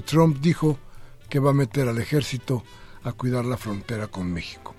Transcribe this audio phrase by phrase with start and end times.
[0.00, 0.78] Trump dijo
[1.28, 2.64] que va a meter al ejército
[3.02, 4.74] a cuidar la frontera con México.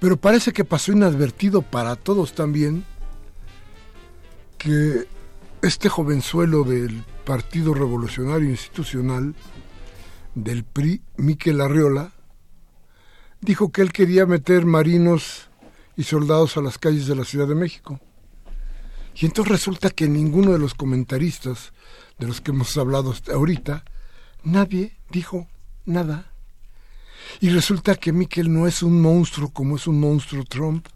[0.00, 2.84] Pero parece que pasó inadvertido para todos también
[4.58, 5.06] que
[5.62, 9.34] este jovenzuelo del Partido Revolucionario Institucional,
[10.34, 12.12] del PRI, Miquel Arriola,
[13.40, 15.48] dijo que él quería meter marinos
[15.96, 18.00] y soldados a las calles de la Ciudad de México.
[19.14, 21.72] Y entonces resulta que ninguno de los comentaristas
[22.18, 23.84] de los que hemos hablado ahorita
[24.44, 25.46] Nadie dijo
[25.84, 26.32] nada.
[27.40, 30.86] Y resulta que Miquel no es un monstruo como es un monstruo Trump.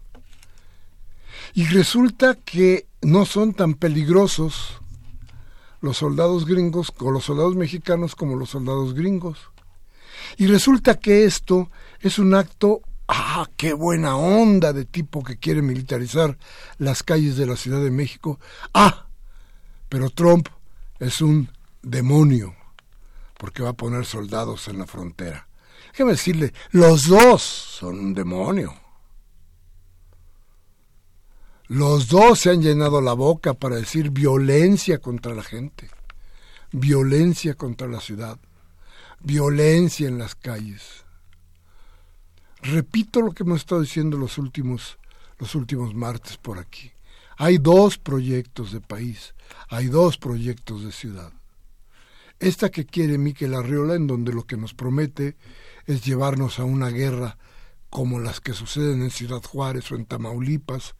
[1.53, 4.81] Y resulta que no son tan peligrosos
[5.81, 9.39] los soldados gringos o los soldados mexicanos como los soldados gringos.
[10.37, 11.71] Y resulta que esto
[12.01, 16.37] es un acto, ah, qué buena onda de tipo que quiere militarizar
[16.79, 18.39] las calles de la Ciudad de México.
[18.73, 19.07] Ah,
[19.87, 20.49] pero Trump
[20.99, 21.49] es un
[21.81, 22.56] demonio
[23.37, 25.47] porque va a poner soldados en la frontera.
[25.91, 28.73] Déjeme decirle, los dos son un demonio.
[31.67, 35.89] Los dos se han llenado la boca para decir violencia contra la gente,
[36.71, 38.39] violencia contra la ciudad,
[39.19, 41.03] violencia en las calles.
[42.61, 44.97] Repito lo que hemos estado diciendo los últimos,
[45.39, 46.91] los últimos martes por aquí.
[47.37, 49.35] Hay dos proyectos de país,
[49.67, 51.33] hay dos proyectos de ciudad.
[52.39, 55.37] Esta que quiere Miquel Arriola, en donde lo que nos promete
[55.85, 57.37] es llevarnos a una guerra
[57.89, 60.95] como las que suceden en Ciudad Juárez o en Tamaulipas,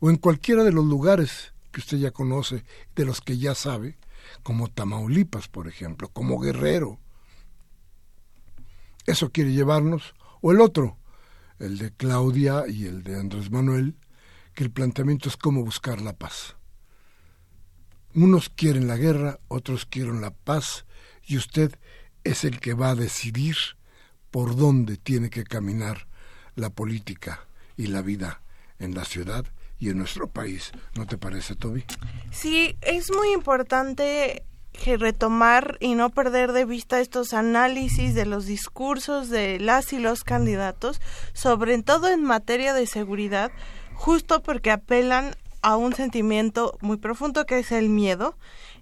[0.00, 3.98] o en cualquiera de los lugares que usted ya conoce, de los que ya sabe,
[4.42, 6.98] como Tamaulipas, por ejemplo, como Guerrero.
[9.04, 10.96] Eso quiere llevarnos, o el otro,
[11.58, 13.96] el de Claudia y el de Andrés Manuel,
[14.54, 16.56] que el planteamiento es cómo buscar la paz.
[18.16, 20.86] Unos quieren la guerra, otros quieren la paz,
[21.26, 21.78] y usted
[22.24, 23.56] es el que va a decidir
[24.30, 26.06] por dónde tiene que caminar
[26.54, 28.40] la política y la vida
[28.78, 29.44] en la ciudad
[29.78, 30.72] y en nuestro país.
[30.94, 31.84] ¿No te parece, Toby?
[32.32, 34.42] Sí, es muy importante
[34.98, 40.24] retomar y no perder de vista estos análisis de los discursos de las y los
[40.24, 41.02] candidatos,
[41.34, 43.50] sobre todo en materia de seguridad,
[43.94, 48.36] justo porque apelan a un sentimiento muy profundo que es el miedo.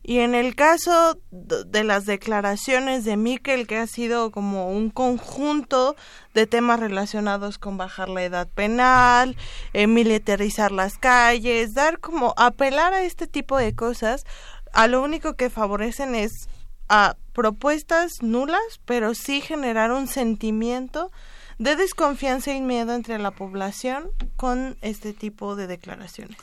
[0.06, 5.96] Y en el caso de las declaraciones de Miquel, que ha sido como un conjunto
[6.34, 9.34] de temas relacionados con bajar la edad penal,
[9.72, 14.26] eh, militarizar las calles, dar como apelar a este tipo de cosas,
[14.74, 16.48] a lo único que favorecen es
[16.90, 21.10] a propuestas nulas, pero sí generar un sentimiento
[21.58, 26.36] de desconfianza y miedo entre la población con este tipo de declaraciones.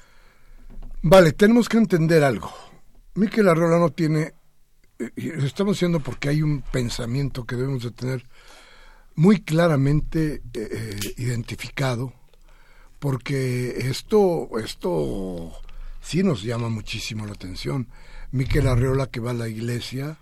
[1.04, 2.54] Vale, tenemos que entender algo.
[3.16, 4.36] Miquel Arreola no tiene,
[5.16, 8.28] lo estamos haciendo porque hay un pensamiento que debemos de tener
[9.16, 12.14] muy claramente eh, eh, identificado
[13.00, 15.52] porque esto, esto
[16.02, 17.88] sí nos llama muchísimo la atención.
[18.32, 20.20] Miquel Arreola que va a la iglesia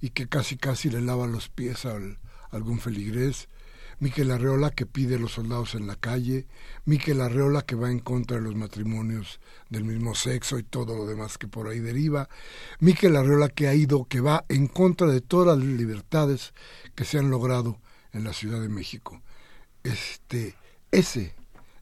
[0.00, 1.96] y que casi casi le lava los pies a
[2.50, 3.48] algún feligrés,
[4.00, 6.46] Miquel Arreola que pide los soldados en la calle,
[6.84, 9.40] Miquel Arreola que va en contra de los matrimonios
[9.70, 12.28] del mismo sexo y todo lo demás que por ahí deriva,
[12.78, 16.54] Miquel Arreola que ha ido, que va en contra de todas las libertades
[16.94, 17.80] que se han logrado
[18.12, 19.20] en la Ciudad de México.
[19.82, 20.54] Este,
[20.90, 21.34] ese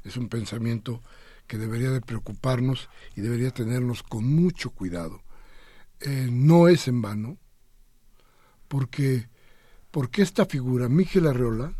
[0.04, 1.02] es un pensamiento
[1.46, 5.22] que debería de preocuparnos y debería tenernos con mucho cuidado.
[6.00, 7.38] Eh, no es en vano,
[8.68, 9.28] porque,
[9.90, 11.74] porque esta figura, Miguel Arreola,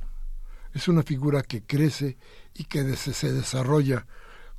[0.77, 2.19] es una figura que crece
[2.53, 4.07] y que se desarrolla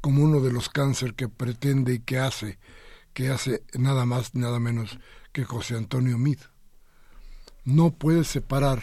[0.01, 2.57] como uno de los cáncer que pretende y que hace,
[3.13, 4.97] que hace nada más, nada menos
[5.31, 6.39] que José Antonio Mid.
[7.65, 8.81] No puedes separar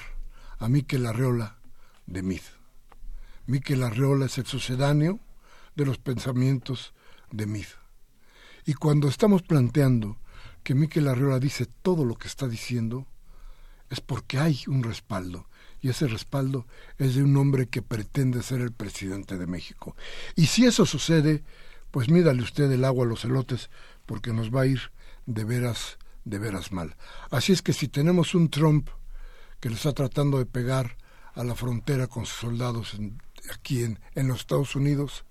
[0.59, 1.59] a Miquel Arreola
[2.07, 2.43] de Mid.
[3.47, 5.19] Miquel Arreola es el sucedáneo
[5.75, 6.95] de los pensamientos
[7.33, 7.67] de Mid.
[8.65, 10.19] Y cuando estamos planteando
[10.63, 13.09] que Miquel Arreola dice todo lo que está diciendo,
[13.91, 15.49] es porque hay un respaldo
[15.85, 16.67] y ese respaldo
[16.97, 19.95] es de un hombre que pretende ser el presidente de México.
[20.35, 21.45] Y si eso sucede,
[21.91, 23.69] pues mídale usted el agua a los elotes,
[24.07, 24.81] porque nos va a ir
[25.27, 26.97] de veras, de veras mal.
[27.31, 28.89] Así es que si tenemos un Trump
[29.61, 30.97] que le está tratando de pegar
[31.35, 32.97] a la frontera con sus soldados
[33.53, 35.27] aquí en, en los Estados Unidos,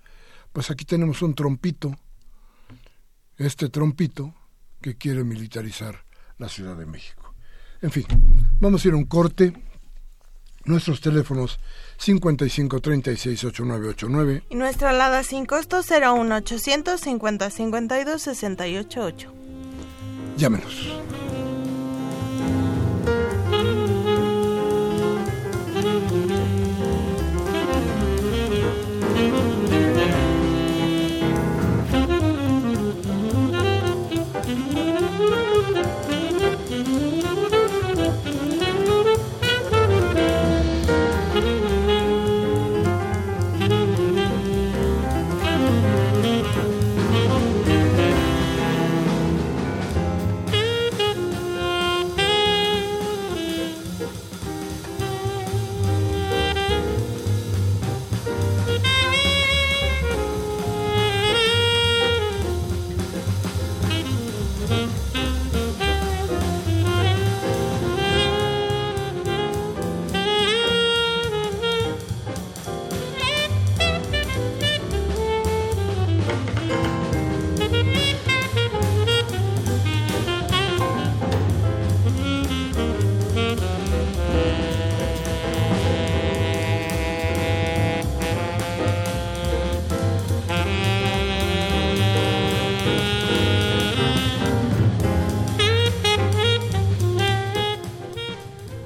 [0.52, 1.96] pues aquí tenemos un trompito,
[3.38, 4.32] este trompito
[4.80, 6.04] que quiere militarizar
[6.38, 7.34] la Ciudad de México.
[7.82, 8.06] En fin,
[8.60, 9.52] vamos a ir a un corte
[10.66, 11.58] Nuestros teléfonos
[11.98, 19.32] 55 36 8989 y nuestra alada sin costo 01 800 50 52 688.
[20.36, 20.88] Llámenos.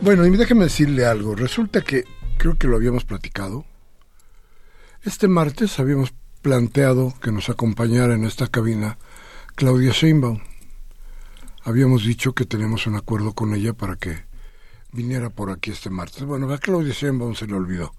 [0.09, 1.35] Bueno, y déjeme decirle algo.
[1.35, 2.07] Resulta que,
[2.39, 3.67] creo que lo habíamos platicado.
[5.03, 8.97] Este martes habíamos planteado que nos acompañara en esta cabina
[9.55, 10.41] Claudia Sheinbaum.
[11.63, 14.25] Habíamos dicho que tenemos un acuerdo con ella para que
[14.93, 16.25] viniera por aquí este martes.
[16.25, 17.93] Bueno, a Claudia Sheinbaum se le olvidó.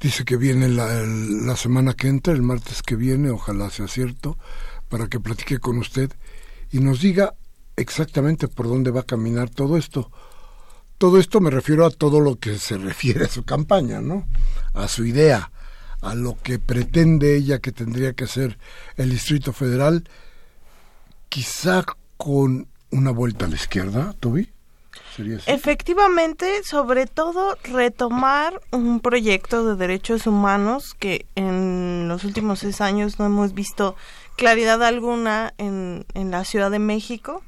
[0.00, 4.38] Dice que viene la, la semana que entra, el martes que viene, ojalá sea cierto,
[4.88, 6.10] para que platique con usted
[6.72, 7.34] y nos diga
[7.76, 10.10] exactamente por dónde va a caminar todo esto
[10.98, 14.26] todo esto me refiero a todo lo que se refiere a su campaña, ¿no?
[14.72, 15.50] A su idea,
[16.00, 18.58] a lo que pretende ella que tendría que ser
[18.96, 20.08] el Distrito Federal,
[21.28, 21.84] quizá
[22.16, 24.50] con una vuelta a la izquierda, Toby.
[25.46, 33.18] Efectivamente, sobre todo retomar un proyecto de derechos humanos que en los últimos seis años
[33.18, 33.96] no hemos visto
[34.36, 37.42] claridad alguna en, en la Ciudad de México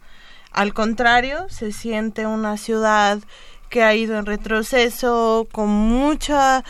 [0.57, 3.21] al contrario, se siente una ciudad
[3.69, 6.63] que ha ido en retroceso, con muchos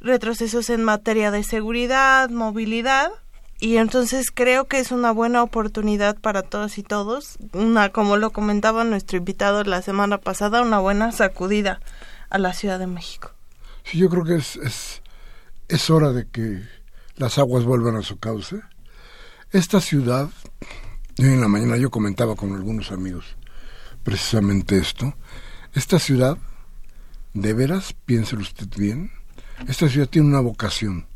[0.00, 3.10] retrocesos en materia de seguridad, movilidad,
[3.60, 8.30] y entonces creo que es una buena oportunidad para todos y todos, una como lo
[8.30, 11.80] comentaba nuestro invitado la semana pasada, una buena sacudida
[12.30, 13.30] a la Ciudad de México.
[13.84, 15.02] Sí, yo creo que es, es,
[15.68, 16.62] es hora de que
[17.16, 18.62] las aguas vuelvan a su cauce.
[19.52, 20.30] Esta ciudad
[21.16, 23.36] Hoy en la mañana yo comentaba con algunos amigos
[24.02, 25.14] precisamente esto.
[25.72, 26.36] Esta ciudad,
[27.34, 29.12] de veras, piénselo usted bien,
[29.68, 31.06] esta ciudad tiene una vocación.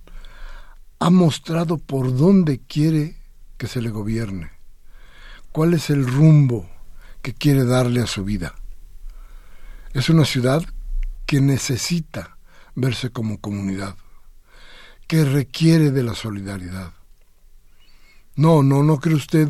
[1.01, 3.17] Ha mostrado por dónde quiere
[3.57, 4.53] que se le gobierne,
[5.51, 6.71] cuál es el rumbo
[7.21, 8.55] que quiere darle a su vida.
[9.95, 10.63] Es una ciudad
[11.27, 12.39] que necesita
[12.77, 13.97] verse como comunidad,
[15.09, 16.93] que requiere de la solidaridad.
[18.37, 19.49] No, no, no cree usted,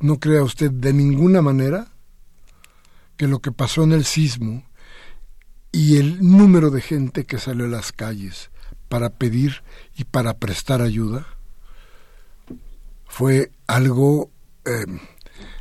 [0.00, 1.88] no crea usted de ninguna manera
[3.16, 4.64] que lo que pasó en el sismo
[5.72, 8.50] y el número de gente que salió a las calles
[8.88, 9.62] para pedir
[9.96, 11.26] y para prestar ayuda
[13.06, 14.30] fue algo
[14.64, 14.86] eh,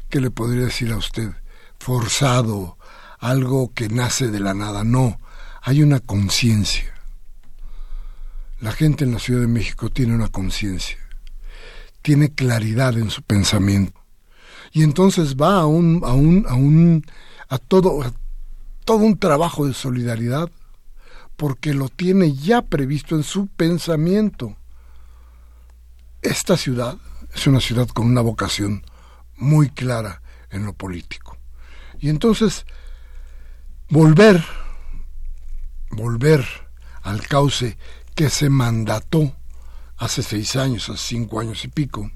[0.10, 1.32] que le podría decir a usted
[1.80, 2.78] forzado,
[3.20, 4.84] algo que nace de la nada.
[4.84, 5.20] No,
[5.62, 6.94] hay una conciencia.
[8.60, 10.98] La gente en la Ciudad de México tiene una conciencia,
[12.02, 14.03] tiene claridad en su pensamiento.
[14.74, 17.06] Y entonces va a un, a un, a un,
[17.48, 18.12] a todo, a
[18.84, 20.50] todo un trabajo de solidaridad,
[21.38, 24.58] porque lo tiene ya previsto en su pensamiento.
[26.24, 26.98] Esta ciudad
[27.36, 28.84] es una ciudad con una vocación
[29.38, 31.38] muy clara en lo político.
[32.00, 32.66] Y entonces,
[33.90, 34.44] volver,
[35.92, 36.48] volver
[37.04, 37.78] al cauce
[38.16, 39.36] que se mandató
[39.98, 42.10] hace seis años, hace cinco años y pico,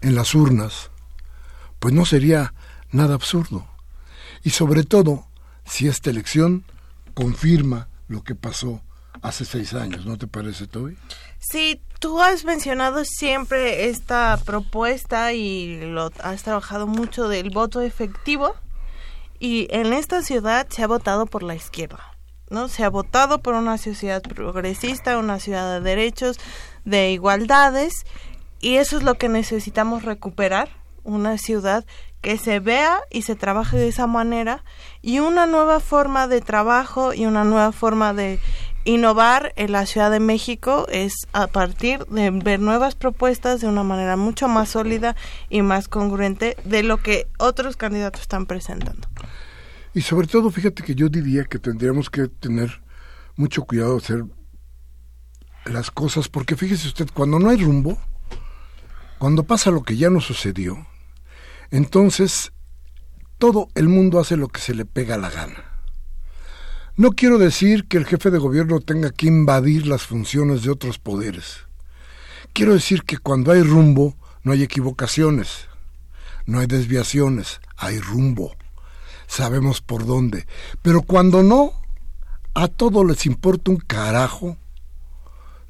[0.00, 0.90] en las urnas,
[1.82, 2.54] pues no sería
[2.92, 3.66] nada absurdo.
[4.44, 5.26] Y sobre todo,
[5.64, 6.64] si esta elección
[7.12, 8.80] confirma lo que pasó
[9.20, 10.96] hace seis años, ¿no te parece, Toby?
[11.40, 18.54] Sí, tú has mencionado siempre esta propuesta y lo has trabajado mucho del voto efectivo
[19.40, 22.16] y en esta ciudad se ha votado por la izquierda.
[22.48, 22.68] ¿no?
[22.68, 26.38] Se ha votado por una sociedad progresista, una ciudad de derechos,
[26.84, 28.06] de igualdades,
[28.60, 31.84] y eso es lo que necesitamos recuperar, una ciudad
[32.20, 34.64] que se vea y se trabaje de esa manera,
[35.02, 38.38] y una nueva forma de trabajo y una nueva forma de
[38.84, 43.82] innovar en la Ciudad de México es a partir de ver nuevas propuestas de una
[43.82, 45.16] manera mucho más sólida
[45.48, 49.08] y más congruente de lo que otros candidatos están presentando.
[49.94, 52.82] Y sobre todo, fíjate que yo diría que tendríamos que tener
[53.36, 54.24] mucho cuidado de hacer
[55.66, 57.98] las cosas, porque fíjese usted, cuando no hay rumbo,
[59.18, 60.86] cuando pasa lo que ya no sucedió,
[61.72, 62.52] entonces
[63.38, 65.64] todo el mundo hace lo que se le pega la gana.
[66.94, 71.00] No quiero decir que el jefe de gobierno tenga que invadir las funciones de otros
[71.00, 71.66] poderes.
[72.52, 74.14] Quiero decir que cuando hay rumbo,
[74.44, 75.66] no hay equivocaciones,
[76.46, 78.54] no hay desviaciones, hay rumbo
[79.32, 80.46] sabemos por dónde.
[80.82, 81.72] Pero cuando no,
[82.54, 84.58] a todos les importa un carajo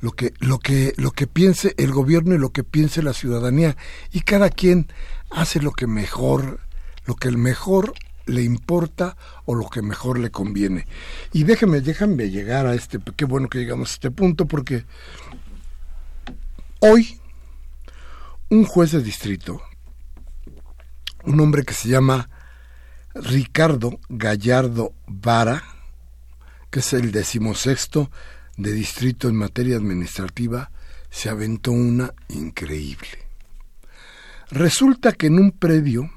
[0.00, 3.76] lo que, lo que, lo que piense el gobierno y lo que piense la ciudadanía.
[4.11, 4.88] Y cada quien
[5.35, 6.61] hace lo que mejor,
[7.07, 7.95] lo que el mejor
[8.27, 10.87] le importa o lo que mejor le conviene.
[11.33, 14.85] Y déjame, déjame llegar a este, qué bueno que llegamos a este punto, porque
[16.81, 17.21] hoy
[18.49, 19.62] un juez de distrito,
[21.25, 22.29] un hombre que se llama
[23.15, 25.62] Ricardo Gallardo Vara,
[26.71, 28.11] que es el decimosexto
[28.57, 30.71] de distrito en materia administrativa,
[31.11, 33.22] se aventó una increíble.
[34.52, 36.11] Resulta que en un predio,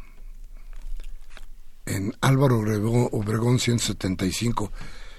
[1.85, 4.73] en Álvaro Obregón, Obregón 175,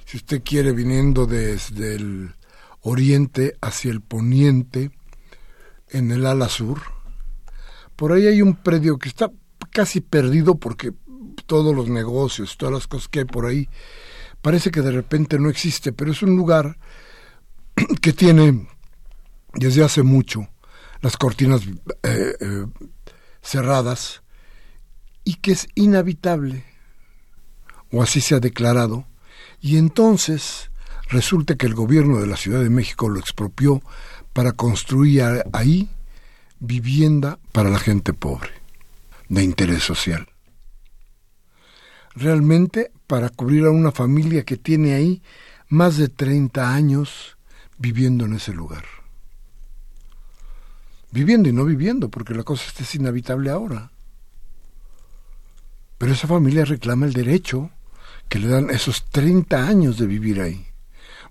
[0.04, 2.34] si usted quiere viniendo desde el
[2.82, 4.90] oriente hacia el poniente,
[5.88, 6.82] en el ala sur,
[7.96, 9.32] por ahí hay un predio que está
[9.72, 10.92] casi perdido porque
[11.46, 13.66] todos los negocios, todas las cosas que hay por ahí,
[14.42, 16.76] parece que de repente no existe, pero es un lugar
[18.02, 18.68] que tiene
[19.54, 20.46] desde hace mucho
[21.00, 21.62] las cortinas
[22.02, 22.66] eh, eh,
[23.46, 24.22] cerradas
[25.24, 26.64] y que es inhabitable,
[27.92, 29.06] o así se ha declarado,
[29.60, 30.70] y entonces
[31.08, 33.82] resulta que el gobierno de la Ciudad de México lo expropió
[34.32, 35.22] para construir
[35.52, 35.88] ahí
[36.58, 38.50] vivienda para la gente pobre,
[39.28, 40.28] de interés social
[42.16, 45.22] realmente para cubrir a una familia que tiene ahí
[45.68, 47.36] más de 30 años
[47.78, 48.84] viviendo en ese lugar.
[51.16, 53.90] Viviendo y no viviendo, porque la cosa es inhabitable ahora.
[55.96, 57.70] Pero esa familia reclama el derecho
[58.28, 60.66] que le dan esos 30 años de vivir ahí.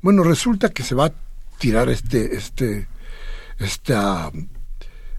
[0.02, 1.14] Bueno, resulta que se va a
[1.60, 2.88] tirar este, este,
[3.60, 4.32] esta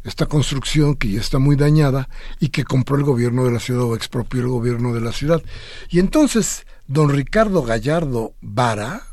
[0.02, 2.08] esta construcción que ya está muy dañada
[2.40, 5.42] y que compró el gobierno de la ciudad o expropió el gobierno de la ciudad.
[5.90, 9.06] Y entonces, don Ricardo Gallardo Vara,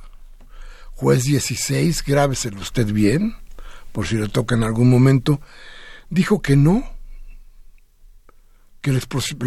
[0.93, 3.35] juez 16, grábeselo usted bien,
[3.93, 5.39] por si le toca en algún momento,
[6.09, 6.83] dijo que no,
[8.81, 8.97] que la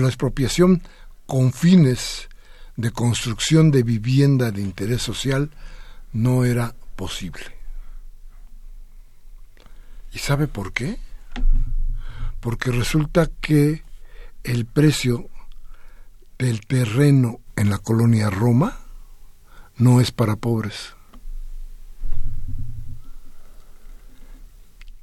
[0.09, 0.83] expropiación
[1.27, 2.31] con fines
[2.77, 5.51] de construcción de vivienda de interés social
[6.15, 7.45] no era posible.
[10.15, 10.99] ¿Y sabe por qué?
[12.47, 13.83] porque resulta que
[14.45, 15.29] el precio
[16.39, 18.79] del terreno en la colonia Roma
[19.77, 20.96] no es para pobres.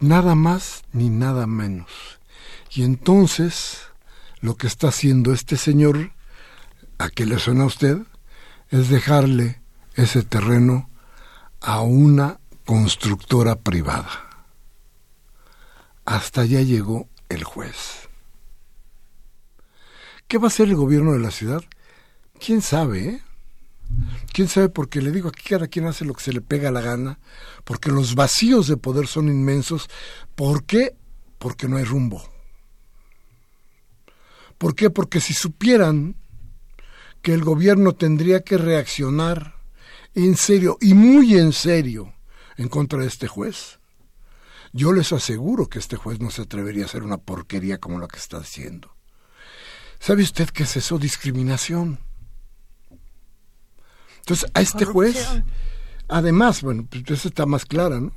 [0.04, 2.20] Nada más ni nada menos.
[2.70, 3.84] Y entonces,
[4.42, 6.12] lo que está haciendo este señor,
[6.98, 8.00] ¿a qué le suena a usted?
[8.70, 9.62] Es dejarle
[9.94, 10.90] ese terreno
[11.62, 14.10] a una constructora privada.
[16.04, 18.10] Hasta allá llegó el juez.
[20.28, 21.64] ¿Qué va a hacer el gobierno de la ciudad?
[22.46, 23.08] ¿Quién sabe?
[23.08, 23.22] Eh?
[24.32, 24.70] ¿Quién sabe?
[24.70, 27.20] Porque le digo, aquí cada quien hace lo que se le pega la gana,
[27.64, 29.90] porque los vacíos de poder son inmensos.
[30.36, 30.96] ¿Por qué?
[31.38, 32.24] Porque no hay rumbo.
[34.58, 34.90] ¿Por qué?
[34.90, 36.16] Porque si supieran
[37.22, 39.56] que el gobierno tendría que reaccionar
[40.16, 42.14] en serio y muy en serio
[42.58, 43.80] en contra de este juez,
[44.72, 48.08] yo les aseguro que este juez no se atrevería a hacer una porquería como la
[48.08, 48.96] que está haciendo.
[50.00, 50.98] ¿Sabe usted qué es eso?
[50.98, 52.00] Discriminación.
[54.24, 55.44] Entonces, a este juez,
[56.08, 58.14] además, bueno, pues eso está más clara, ¿no?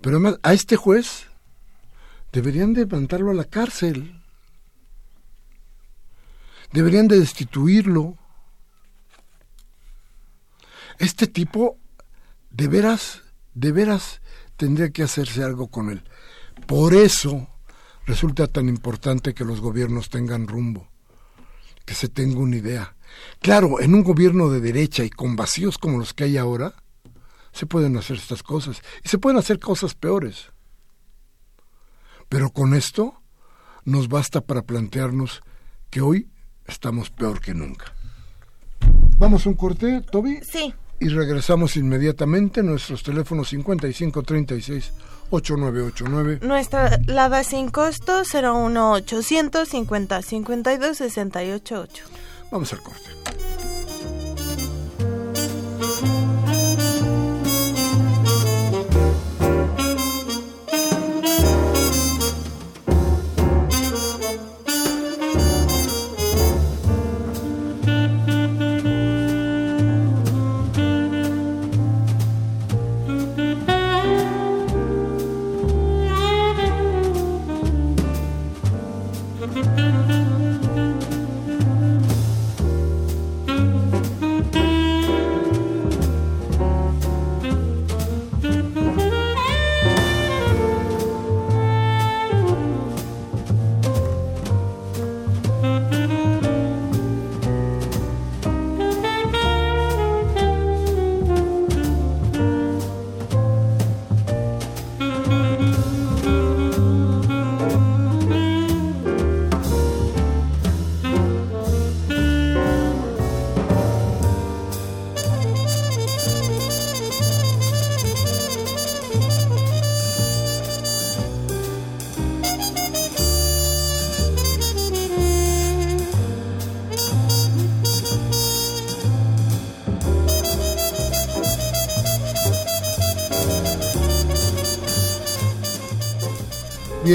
[0.00, 1.26] Pero además, a este juez
[2.32, 4.18] deberían de mandarlo a la cárcel.
[6.72, 8.16] Deberían de destituirlo.
[10.98, 11.76] Este tipo,
[12.50, 13.20] de veras,
[13.52, 14.22] de veras,
[14.56, 16.02] tendría que hacerse algo con él.
[16.66, 17.46] Por eso
[18.06, 20.88] resulta tan importante que los gobiernos tengan rumbo,
[21.84, 22.93] que se tenga una idea.
[23.40, 26.74] Claro, en un gobierno de derecha y con vacíos como los que hay ahora,
[27.52, 30.50] se pueden hacer estas cosas y se pueden hacer cosas peores.
[32.28, 33.20] Pero con esto
[33.84, 35.42] nos basta para plantearnos
[35.90, 36.28] que hoy
[36.66, 37.94] estamos peor que nunca.
[39.18, 40.40] Vamos a un corte, Toby.
[40.42, 40.74] Sí.
[41.00, 42.62] Y regresamos inmediatamente.
[42.62, 44.92] Nuestros teléfonos 5536
[45.30, 46.40] 8989.
[46.42, 52.04] Nuestra lada sin costo 01800 50 52 688.
[52.50, 53.23] Vamos al corte.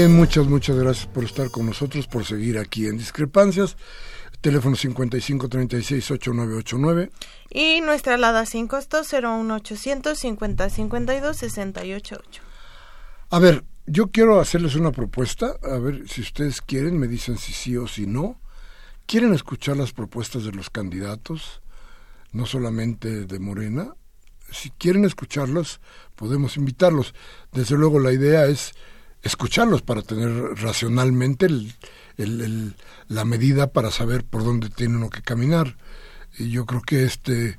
[0.00, 3.76] Bien, muchas, muchas gracias por estar con nosotros, por seguir aquí en Discrepancias.
[4.40, 7.10] Teléfono 5536-8989.
[7.50, 12.42] Y nuestra alada sin costo 01800 5052 688.
[13.28, 15.56] A ver, yo quiero hacerles una propuesta.
[15.62, 18.40] A ver si ustedes quieren, me dicen si sí o si no.
[19.04, 21.60] ¿Quieren escuchar las propuestas de los candidatos?
[22.32, 23.92] No solamente de Morena.
[24.50, 25.82] Si quieren escucharlas,
[26.14, 27.14] podemos invitarlos.
[27.52, 28.72] Desde luego la idea es
[29.22, 32.74] escucharlos para tener racionalmente el,
[33.08, 35.76] la medida para saber por dónde tiene uno que caminar.
[36.38, 37.58] Y yo creo que este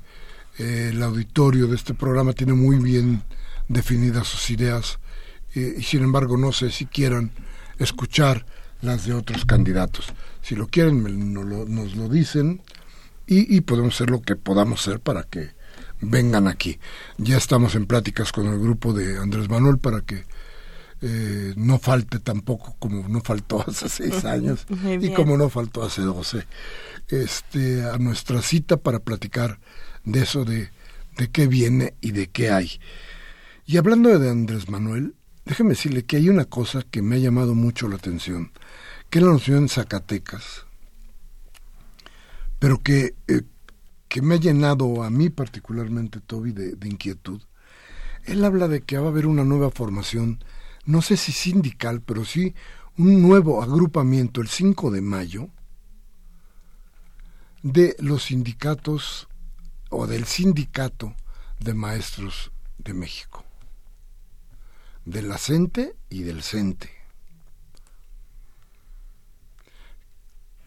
[0.58, 3.22] eh, el auditorio de este programa tiene muy bien
[3.68, 4.98] definidas sus ideas
[5.54, 7.30] eh, y sin embargo no sé si quieran
[7.78, 8.44] escuchar
[8.80, 10.06] las de otros candidatos.
[10.42, 12.60] Si lo quieren nos lo, nos lo dicen
[13.26, 15.50] y, y podemos hacer lo que podamos hacer para que
[16.00, 16.78] vengan aquí.
[17.16, 20.24] Ya estamos en pláticas con el grupo de Andrés Manuel para que
[21.02, 24.66] eh, no falte tampoco como no faltó hace seis años
[25.00, 26.46] y como no faltó hace doce
[27.08, 29.58] este a nuestra cita para platicar
[30.04, 30.70] de eso de,
[31.16, 32.80] de qué viene y de qué hay.
[33.66, 37.54] Y hablando de Andrés Manuel déjeme decirle que hay una cosa que me ha llamado
[37.54, 38.52] mucho la atención
[39.10, 40.66] que él anunció en Zacatecas
[42.58, 43.42] pero que eh,
[44.12, 47.40] que me ha llenado a mí particularmente Toby de, de inquietud.
[48.26, 50.44] Él habla de que va a haber una nueva formación
[50.84, 52.54] no sé si sindical, pero sí
[52.98, 55.48] un nuevo agrupamiento el 5 de mayo
[57.62, 59.28] de los sindicatos
[59.90, 61.14] o del sindicato
[61.60, 63.44] de maestros de México.
[65.04, 66.90] de la CENTE y del CENTE.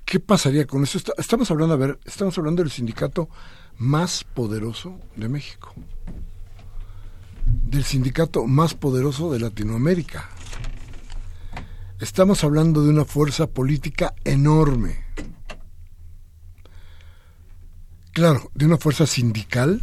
[0.04, 1.00] ¿Qué pasaría con eso?
[1.18, 3.30] Estamos hablando, a ver, estamos hablando del sindicato
[3.78, 5.74] más poderoso de México,
[7.66, 10.30] del sindicato más poderoso de Latinoamérica.
[12.00, 15.04] Estamos hablando de una fuerza política enorme.
[18.14, 19.82] Claro, de una fuerza sindical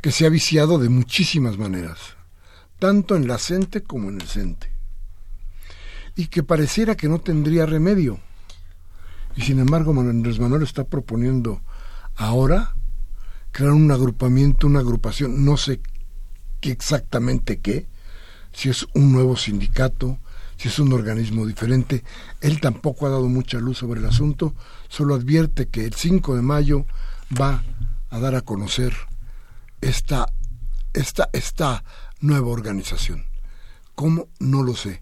[0.00, 1.98] que se ha viciado de muchísimas maneras,
[2.78, 4.70] tanto en la CENTE como en el CENTE,
[6.16, 8.18] y que pareciera que no tendría remedio
[9.36, 11.62] y sin embargo, Andrés Manuel está proponiendo
[12.16, 12.74] ahora
[13.50, 15.80] crear un agrupamiento, una agrupación, no sé
[16.70, 17.86] exactamente qué,
[18.52, 20.18] si es un nuevo sindicato,
[20.56, 22.04] si es un organismo diferente.
[22.40, 24.54] Él tampoco ha dado mucha luz sobre el asunto,
[24.88, 26.86] solo advierte que el 5 de mayo
[27.40, 27.64] va
[28.10, 28.94] a dar a conocer
[29.80, 30.26] esta,
[30.92, 31.82] esta, esta
[32.20, 33.24] nueva organización.
[33.94, 34.28] ¿Cómo?
[34.38, 35.00] No lo sé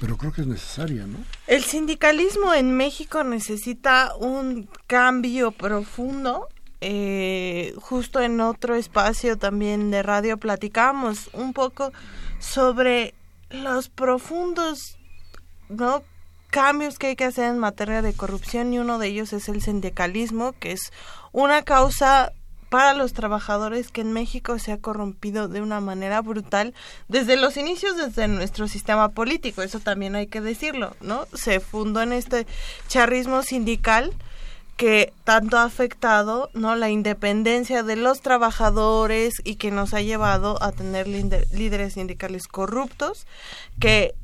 [0.00, 1.18] pero creo que es necesaria, ¿no?
[1.46, 6.48] El sindicalismo en México necesita un cambio profundo.
[6.80, 11.92] Eh, justo en otro espacio también de radio platicamos un poco
[12.38, 13.14] sobre
[13.50, 14.96] los profundos
[15.68, 16.02] ¿no?
[16.50, 19.62] cambios que hay que hacer en materia de corrupción y uno de ellos es el
[19.62, 20.92] sindicalismo, que es
[21.32, 22.32] una causa
[22.70, 26.72] para los trabajadores que en México se ha corrompido de una manera brutal
[27.08, 31.26] desde los inicios desde nuestro sistema político, eso también hay que decirlo, ¿no?
[31.34, 32.46] Se fundó en este
[32.88, 34.12] charrismo sindical
[34.80, 40.56] que tanto ha afectado no la independencia de los trabajadores y que nos ha llevado
[40.62, 43.26] a tener líderes sindicales corruptos
[43.78, 44.14] que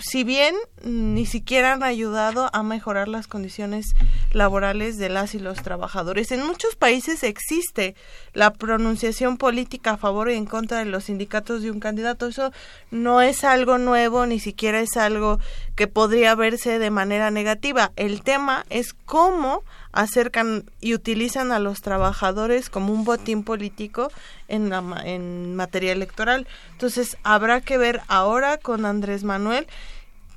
[0.00, 3.94] si bien ni siquiera han ayudado a mejorar las condiciones
[4.32, 6.32] laborales de las y los trabajadores.
[6.32, 7.94] En muchos países existe
[8.32, 12.26] la pronunciación política a favor y en contra de los sindicatos de un candidato.
[12.26, 12.50] Eso
[12.90, 15.38] no es algo nuevo, ni siquiera es algo
[15.76, 17.92] que podría verse de manera negativa.
[17.94, 24.10] El tema es cómo acercan y utilizan a los trabajadores como un botín político
[24.48, 26.46] en, la, en materia electoral.
[26.72, 29.66] Entonces, habrá que ver ahora con Andrés Manuel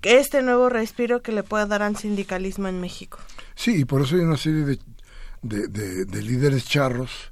[0.04, 3.20] este nuevo respiro que le pueda dar al sindicalismo en México.
[3.56, 4.80] Sí, y por eso hay una serie de,
[5.42, 7.32] de, de, líderes charros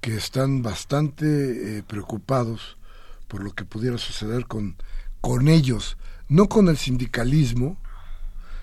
[0.00, 2.76] que están bastante eh, preocupados
[3.28, 4.76] por lo que pudiera suceder con,
[5.20, 5.96] con ellos,
[6.28, 7.79] no con el sindicalismo,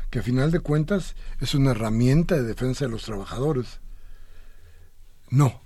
[0.09, 3.79] que a final de cuentas es una herramienta de defensa de los trabajadores.
[5.29, 5.61] No,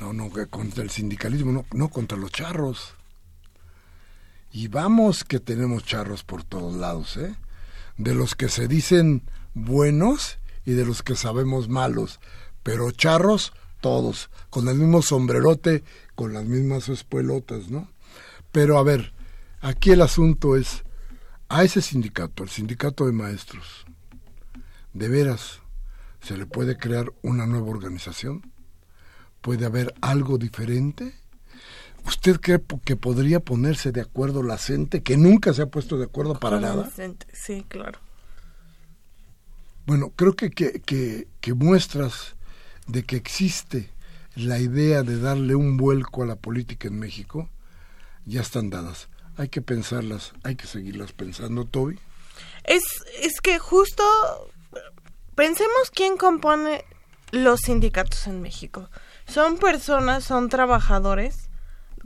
[0.00, 2.94] no, no, contra el sindicalismo, no, no contra los charros.
[4.52, 7.34] Y vamos que tenemos charros por todos lados, ¿eh?
[7.96, 9.22] De los que se dicen
[9.54, 12.20] buenos y de los que sabemos malos,
[12.62, 15.82] pero charros todos, con el mismo sombrerote,
[16.14, 17.88] con las mismas espuelotas, ¿no?
[18.52, 19.12] Pero a ver,
[19.60, 20.84] aquí el asunto es
[21.52, 23.84] a ese sindicato, el sindicato de maestros,
[24.94, 25.60] ¿de veras
[26.22, 28.50] se le puede crear una nueva organización?
[29.42, 31.14] ¿Puede haber algo diferente?
[32.06, 36.06] ¿Usted cree que podría ponerse de acuerdo la CENTE, que nunca se ha puesto de
[36.06, 36.90] acuerdo para nada?
[37.34, 37.98] Sí, claro.
[39.84, 42.34] Bueno, creo que, que, que, muestras
[42.86, 43.90] de que existe
[44.36, 47.50] la idea de darle un vuelco a la política en México
[48.24, 49.10] ya están dadas.
[49.36, 51.98] Hay que pensarlas, hay que seguirlas pensando, Toby.
[52.64, 52.84] Es,
[53.20, 54.04] es que justo
[55.34, 56.84] pensemos quién compone
[57.30, 58.90] los sindicatos en México.
[59.26, 61.48] Son personas, son trabajadores,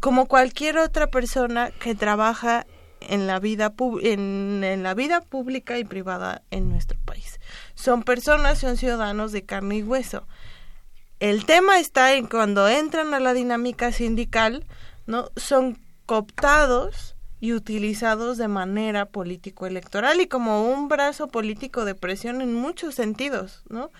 [0.00, 2.66] como cualquier otra persona que trabaja
[3.00, 7.40] en la vida en, en, la vida pública y privada en nuestro país.
[7.74, 10.26] Son personas, son ciudadanos de carne y hueso.
[11.18, 14.66] El tema está en cuando entran a la dinámica sindical,
[15.06, 15.30] ¿no?
[15.36, 22.54] Son cooptados y utilizados de manera político-electoral y como un brazo político de presión en
[22.54, 23.90] muchos sentidos, ¿no?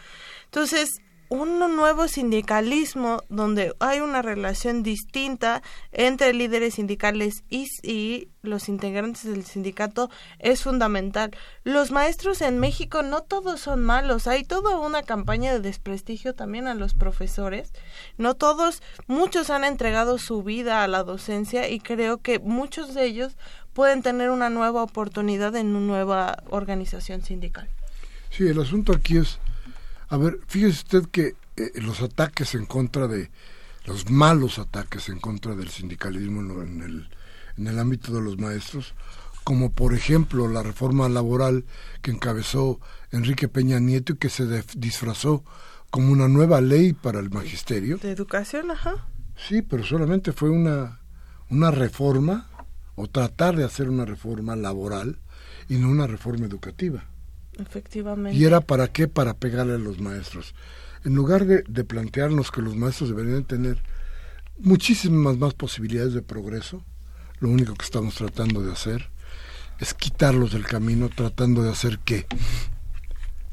[0.46, 5.62] Entonces, un nuevo sindicalismo donde hay una relación distinta
[5.92, 10.08] entre líderes sindicales y, los integrantes del sindicato
[10.38, 11.32] es fundamental.
[11.64, 16.68] Los maestros en México no todos son malos, hay toda una campaña de desprestigio también
[16.68, 17.72] a los profesores.
[18.18, 23.04] No todos, muchos han entregado su vida a la docencia y creo que muchos de
[23.04, 23.36] ellos
[23.72, 27.68] pueden tener una nueva oportunidad en una nueva organización sindical.
[28.30, 29.40] Sí, el asunto aquí es
[30.08, 33.30] a ver, fíjese usted que eh, los ataques en contra de,
[33.86, 37.08] los malos ataques en contra del sindicalismo en el,
[37.56, 38.94] en el ámbito de los maestros,
[39.44, 41.64] como por ejemplo la reforma laboral
[42.02, 42.80] que encabezó
[43.12, 45.44] Enrique Peña Nieto y que se disfrazó
[45.90, 47.98] como una nueva ley para el magisterio.
[47.98, 49.06] De educación, ajá.
[49.36, 51.00] Sí, pero solamente fue una,
[51.48, 52.48] una reforma,
[52.96, 55.18] o tratar de hacer una reforma laboral
[55.68, 57.04] y no una reforma educativa.
[57.58, 58.36] Efectivamente.
[58.36, 59.08] ¿Y era para qué?
[59.08, 60.54] Para pegarle a los maestros.
[61.04, 63.82] En lugar de, de plantearnos que los maestros deberían tener
[64.58, 66.84] muchísimas más posibilidades de progreso,
[67.38, 69.10] lo único que estamos tratando de hacer
[69.78, 72.26] es quitarlos del camino, tratando de hacer que,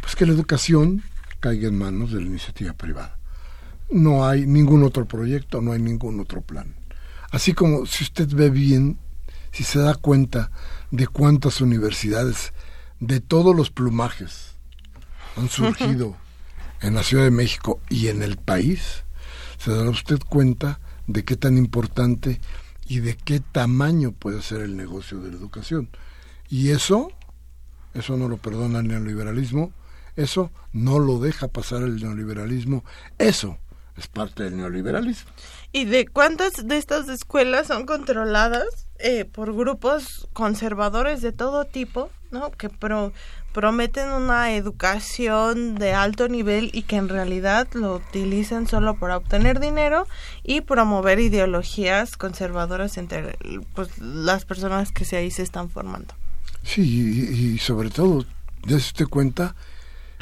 [0.02, 1.04] pues que la educación
[1.40, 3.18] caiga en manos de la iniciativa privada.
[3.90, 6.76] No hay ningún otro proyecto, no hay ningún otro plan.
[7.32, 8.98] Así como si usted ve bien,
[9.52, 10.52] si se da cuenta
[10.92, 12.54] de cuántas universidades
[13.08, 14.56] de todos los plumajes
[15.36, 16.16] han surgido
[16.82, 19.04] en la Ciudad de México y en el país,
[19.58, 22.40] se dará usted cuenta de qué tan importante
[22.88, 25.90] y de qué tamaño puede ser el negocio de la educación.
[26.50, 27.12] Y eso,
[27.94, 29.74] eso no lo perdona el neoliberalismo,
[30.16, 32.86] eso no lo deja pasar el neoliberalismo,
[33.18, 33.58] eso
[33.98, 35.30] es parte del neoliberalismo.
[35.74, 42.10] ¿Y de cuántas de estas escuelas son controladas eh, por grupos conservadores de todo tipo,
[42.34, 42.52] ¿no?
[42.52, 43.14] Que pro,
[43.54, 49.60] prometen una educación de alto nivel y que en realidad lo utilizan solo para obtener
[49.60, 50.08] dinero
[50.44, 53.38] y promover ideologías conservadoras entre
[53.76, 56.14] pues, las personas que se ahí se están formando.
[56.64, 58.26] Sí, y, sobre todo,
[58.68, 59.56] se usted cuenta,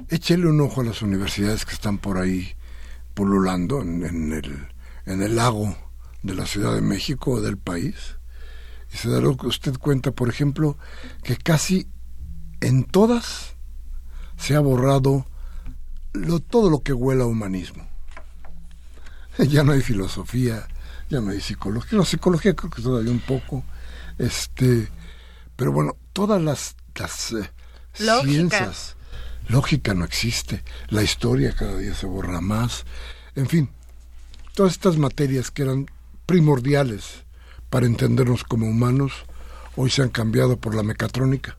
[0.10, 2.56] échele un ojo a las universidades que están por ahí
[3.14, 4.68] pululando en, en, el,
[5.06, 5.76] en el lago
[6.24, 8.18] de la Ciudad de México o del país.
[8.94, 10.78] Y se dará usted cuenta, por ejemplo,
[11.24, 11.88] que casi
[12.62, 13.56] en todas
[14.38, 15.26] se ha borrado
[16.14, 17.88] lo, todo lo que huela a humanismo.
[19.38, 20.68] Ya no hay filosofía,
[21.10, 21.98] ya no hay psicología.
[21.98, 23.64] La psicología creo que todavía un poco.
[24.18, 24.88] Este,
[25.56, 27.50] pero bueno, todas las, las eh,
[27.94, 28.96] ciencias.
[29.48, 30.64] Lógica no existe.
[30.90, 32.86] La historia cada día se borra más.
[33.36, 33.70] En fin,
[34.54, 35.88] todas estas materias que eran
[36.26, 37.24] primordiales
[37.70, 39.14] para entendernos como humanos,
[39.76, 41.58] hoy se han cambiado por la mecatrónica.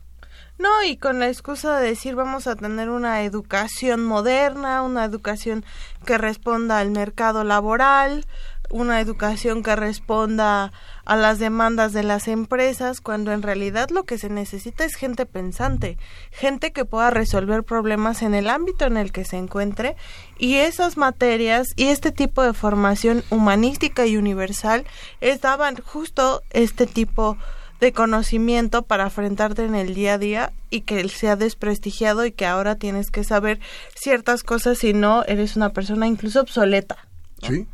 [0.59, 5.65] No, y con la excusa de decir vamos a tener una educación moderna, una educación
[6.05, 8.25] que responda al mercado laboral,
[8.69, 10.71] una educación que responda
[11.05, 15.25] a las demandas de las empresas, cuando en realidad lo que se necesita es gente
[15.25, 15.97] pensante,
[16.31, 19.95] gente que pueda resolver problemas en el ámbito en el que se encuentre
[20.37, 24.85] y esas materias y este tipo de formación humanística y universal
[25.19, 30.53] es daban justo este tipo de de conocimiento para enfrentarte en el día a día
[30.69, 33.59] y que se ha desprestigiado y que ahora tienes que saber
[33.93, 37.09] ciertas cosas si no eres una persona incluso obsoleta.
[37.45, 37.67] Sí,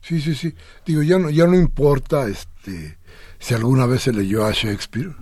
[0.00, 0.54] sí, sí, sí.
[0.86, 2.98] Digo, ya no, ya no importa este,
[3.38, 5.14] si alguna vez se leyó a Shakespeare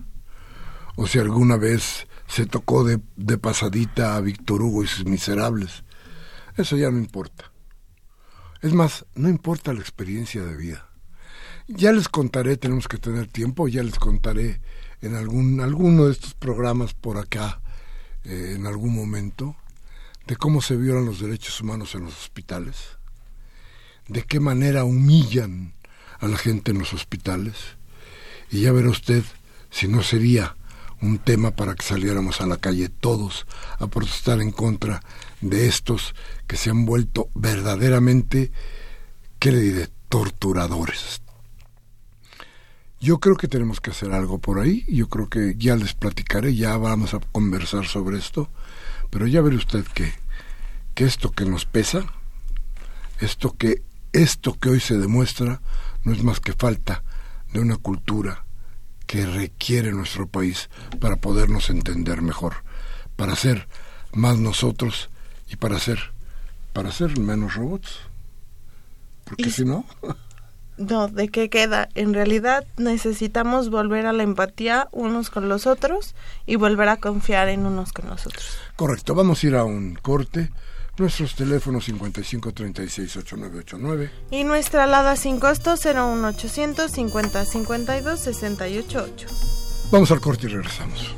[0.95, 5.83] o si alguna vez se tocó de, de pasadita a Víctor Hugo y sus miserables.
[6.57, 7.51] Eso ya no importa.
[8.63, 10.89] Es más, no importa la experiencia de vida.
[11.67, 14.61] Ya les contaré, tenemos que tener tiempo, ya les contaré
[15.01, 17.63] en algún alguno de estos programas por acá,
[18.25, 19.57] eh, en algún momento,
[20.27, 22.99] de cómo se violan los derechos humanos en los hospitales,
[24.09, 25.73] de qué manera humillan
[26.21, 27.55] a la gente en los hospitales,
[28.51, 29.25] y ya verá usted
[29.71, 30.57] si no sería
[31.01, 33.47] un tema para que saliéramos a la calle todos
[33.79, 35.03] a protestar en contra
[35.41, 36.15] de estos
[36.47, 38.53] que se han vuelto verdaderamente,
[39.39, 41.24] ¿qué le diré?, torturadores,
[43.05, 44.83] yo creo que tenemos que hacer algo por ahí.
[44.89, 48.49] Yo creo que ya les platicaré, ya vamos a conversar sobre esto.
[49.11, 50.15] Pero ya verá usted que,
[50.95, 52.07] que esto que nos pesa,
[53.21, 53.83] esto que,
[54.15, 55.61] esto que hoy se demuestra,
[56.03, 57.03] no es más que falta
[57.53, 58.47] de una cultura
[59.07, 62.65] que requiere nuestro país para podernos entender mejor,
[63.17, 63.69] para ser
[64.15, 65.11] más nosotros
[65.51, 66.15] y para ser,
[66.73, 67.99] para ser menos robots.
[69.27, 69.85] Porque si no...
[70.77, 71.89] no, ¿de qué queda?
[71.95, 76.15] En realidad necesitamos volver a la empatía unos con los otros
[76.47, 78.59] y volver a confiar en unos con los otros.
[78.77, 80.51] Correcto, vamos a ir a un corte.
[80.97, 89.27] Nuestros teléfonos 55 36 8989 y nuestra alada sin costo 01800 50 52 688.
[89.91, 91.17] Vamos al corte y regresamos.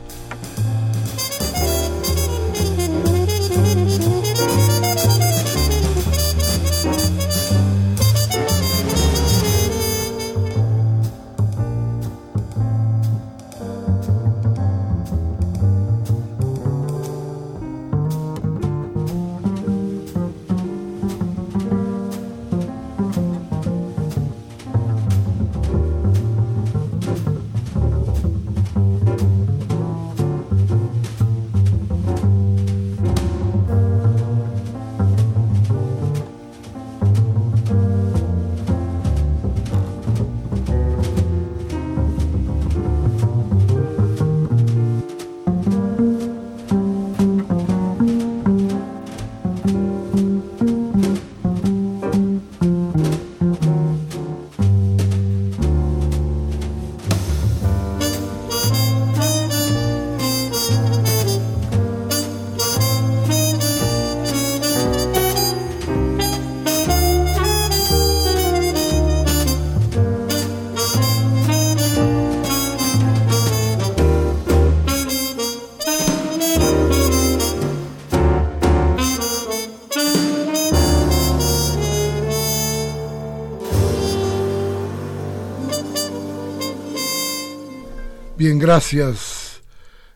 [88.67, 89.63] Gracias.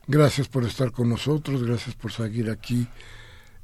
[0.09, 2.89] Gracias por estar con nosotros, gracias por seguir aquí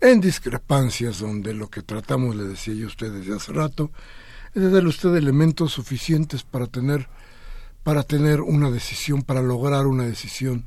[0.00, 3.90] en discrepancias donde lo que tratamos, le decía yo a usted desde hace rato,
[4.54, 7.08] es de darle a usted elementos suficientes para tener,
[7.82, 10.64] para tener una decisión, para lograr una decisión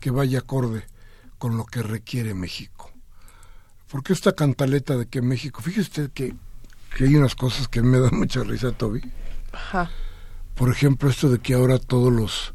[0.00, 0.84] que vaya acorde
[1.38, 2.90] con lo que requiere México.
[3.88, 6.34] Porque esta cantaleta de que México, fíjese usted que,
[6.96, 9.00] que hay unas cosas que me dan mucha risa, Toby.
[9.52, 9.92] Ajá.
[10.56, 12.52] Por ejemplo, esto de que ahora todos los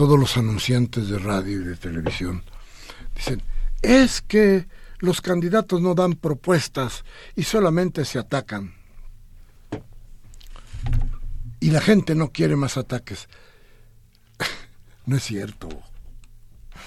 [0.00, 2.42] todos los anunciantes de radio y de televisión
[3.14, 3.42] dicen,
[3.82, 4.66] es que
[4.98, 7.04] los candidatos no dan propuestas
[7.36, 8.72] y solamente se atacan.
[11.60, 13.28] Y la gente no quiere más ataques.
[15.04, 15.68] no es cierto.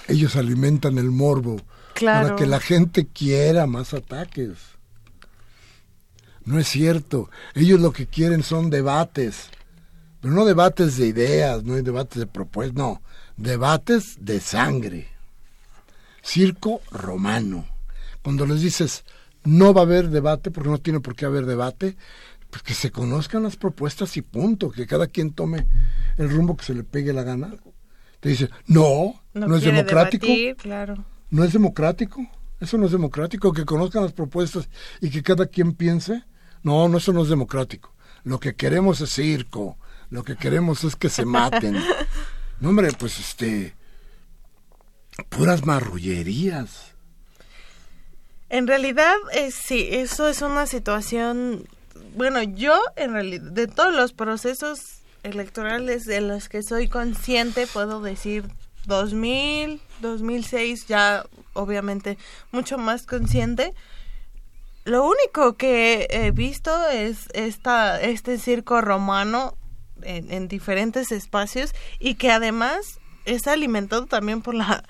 [0.08, 1.58] Ellos alimentan el morbo
[2.04, 4.58] para que la gente quiera más ataques.
[6.44, 7.30] No es cierto.
[7.54, 9.50] Ellos lo que quieren son debates.
[10.24, 13.02] Pero no debates de ideas, no hay debates de propuestas, no.
[13.36, 15.08] Debates de sangre.
[16.22, 17.66] Circo romano.
[18.22, 19.04] Cuando les dices,
[19.42, 21.98] no va a haber debate, porque no tiene por qué haber debate,
[22.48, 25.66] pues que se conozcan las propuestas y punto, que cada quien tome
[26.16, 27.52] el rumbo que se le pegue la gana.
[28.20, 30.26] Te dice, no, no, es democrático.
[30.56, 31.04] claro.
[31.28, 32.26] No es democrático.
[32.60, 34.70] Eso no es democrático, que conozcan las propuestas
[35.02, 36.24] y que cada quien piense.
[36.62, 37.92] No, no, eso no es democrático.
[38.22, 39.76] Lo que queremos es circo,
[40.10, 41.74] lo que queremos es que se maten.
[42.60, 43.74] no, hombre, pues este,
[45.28, 46.94] puras marrullerías.
[48.50, 51.66] En realidad, eh, sí, eso es una situación,
[52.14, 58.00] bueno, yo en realidad, de todos los procesos electorales de los que soy consciente, puedo
[58.00, 58.44] decir
[58.86, 62.18] 2000, 2006, ya obviamente
[62.52, 63.72] mucho más consciente.
[64.84, 69.56] Lo único que he visto es esta, este circo romano
[70.04, 74.84] en, en diferentes espacios y que además es alimentado también por la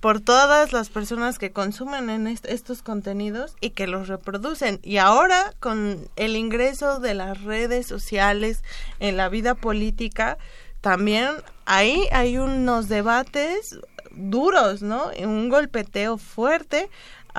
[0.00, 4.78] por todas las personas que consumen en estos contenidos y que los reproducen.
[4.82, 8.62] Y ahora con el ingreso de las redes sociales
[9.00, 10.38] en la vida política,
[10.80, 11.30] también
[11.66, 13.80] ahí hay unos debates
[14.12, 15.10] duros, ¿no?
[15.18, 16.88] Un golpeteo fuerte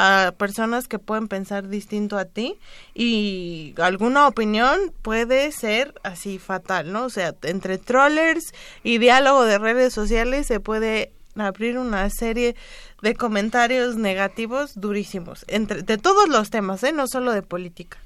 [0.01, 2.55] a personas que pueden pensar distinto a ti
[2.95, 7.03] y alguna opinión puede ser así fatal, ¿no?
[7.03, 12.55] O sea, entre trollers y diálogo de redes sociales se puede abrir una serie
[13.01, 16.93] de comentarios negativos durísimos, entre, de todos los temas, ¿eh?
[16.93, 17.97] no solo de política.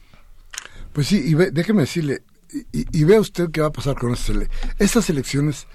[0.93, 2.23] Pues sí, y déjeme decirle,
[2.71, 4.36] y, vea usted qué va a pasar con estas,
[4.79, 5.67] estas elecciones.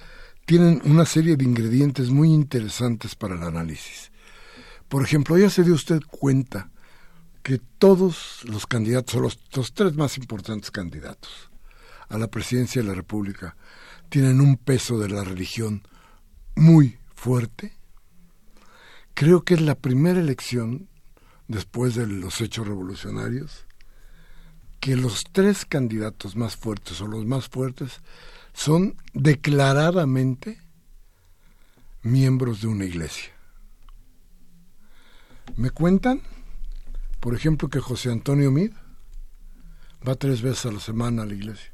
[0.47, 4.11] Tienen una serie de ingredientes muy interesantes para el análisis.
[4.89, 6.71] Por ejemplo, ya se dio usted cuenta
[7.43, 11.51] que todos los candidatos, o los, los tres más importantes candidatos
[12.09, 13.57] a la presidencia de la República,
[14.09, 15.83] tienen un peso de la religión
[16.57, 17.77] muy fuerte.
[19.15, 20.89] Creo que es la primera elección
[21.49, 23.67] después de los hechos revolucionarios
[24.81, 28.01] que los tres candidatos más fuertes o los más fuertes
[28.53, 30.61] son declaradamente
[32.03, 33.38] miembros de una iglesia.
[35.57, 36.23] Me cuentan,
[37.21, 38.73] por ejemplo, que José Antonio Mid
[40.07, 41.73] va tres veces a la semana a la iglesia.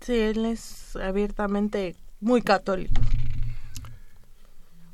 [0.00, 3.00] Sí, él es abiertamente muy católico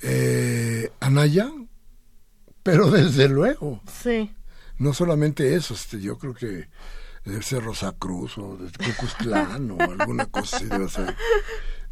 [0.02, 1.50] eh, Anaya,
[2.62, 3.80] pero desde luego.
[3.90, 4.34] Sí.
[4.78, 6.68] No solamente eso, este, yo creo que
[7.24, 11.16] debe ser Rosacruz o de o alguna cosa así debe ser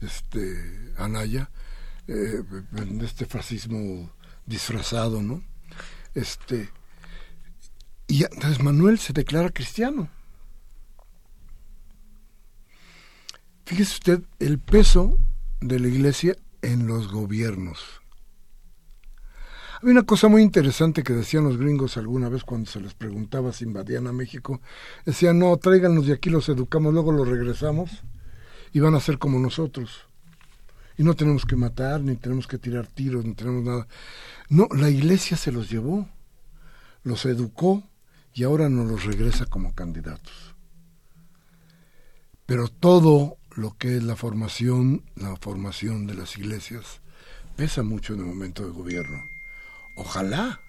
[0.00, 1.50] este, Anaya,
[2.08, 2.42] eh,
[3.02, 4.10] este fascismo
[4.44, 5.42] disfrazado, ¿no?
[6.14, 6.70] Este,
[8.06, 10.08] y Andrés Manuel se declara cristiano.
[13.64, 15.16] Fíjese usted el peso
[15.60, 18.00] de la iglesia en los gobiernos.
[19.80, 23.52] Había una cosa muy interesante que decían los gringos alguna vez cuando se les preguntaba
[23.52, 24.60] si invadían a México.
[25.06, 28.02] Decían, no, tráiganlos de aquí, los educamos, luego los regresamos
[28.72, 30.09] y van a ser como nosotros.
[31.00, 33.88] Y no tenemos que matar, ni tenemos que tirar tiros, ni tenemos nada.
[34.50, 36.06] No, la iglesia se los llevó,
[37.04, 37.82] los educó
[38.34, 40.54] y ahora nos los regresa como candidatos.
[42.44, 47.00] Pero todo lo que es la formación, la formación de las iglesias,
[47.56, 49.22] pesa mucho en el momento de gobierno
[49.96, 50.60] ojalá,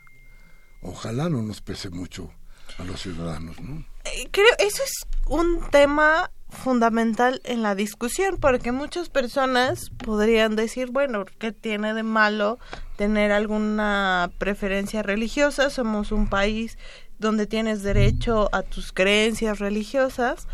[0.82, 2.32] ojalá no nos pese mucho
[2.78, 3.86] a los ciudadanos, ¿no?
[4.06, 10.92] Eh, creo eso es un tema fundamental en la discusión porque muchas personas podrían decir,
[10.92, 12.60] bueno, ¿qué tiene de malo
[12.98, 15.70] tener alguna preferencia religiosa?
[15.70, 16.78] Somos un país
[17.18, 20.48] donde tienes derecho a tus creencias religiosas,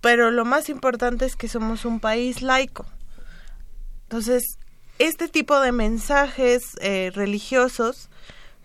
[0.00, 2.86] pero lo más importante es que somos un país laico.
[4.02, 4.58] Entonces,
[4.98, 8.07] este tipo de mensajes eh, religiosos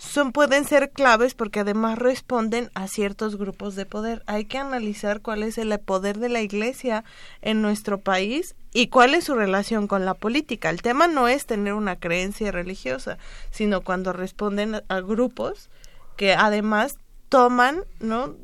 [0.03, 4.21] son pueden ser claves porque además responden a ciertos grupos de poder.
[4.27, 7.03] Hay que analizar cuál es el poder de la Iglesia
[7.41, 10.69] en nuestro país y cuál es su relación con la política.
[10.69, 13.17] El tema no es tener una creencia religiosa,
[13.49, 15.69] sino cuando responden a grupos
[16.17, 16.97] que además
[17.29, 18.35] toman, ¿no?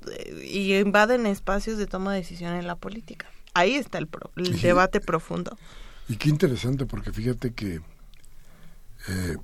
[0.44, 3.28] y invaden espacios de toma de decisión en la política.
[3.54, 4.08] Ahí está el,
[4.38, 5.58] el debate profundo.
[6.08, 7.82] Y qué interesante porque fíjate que
[9.08, 9.38] eh,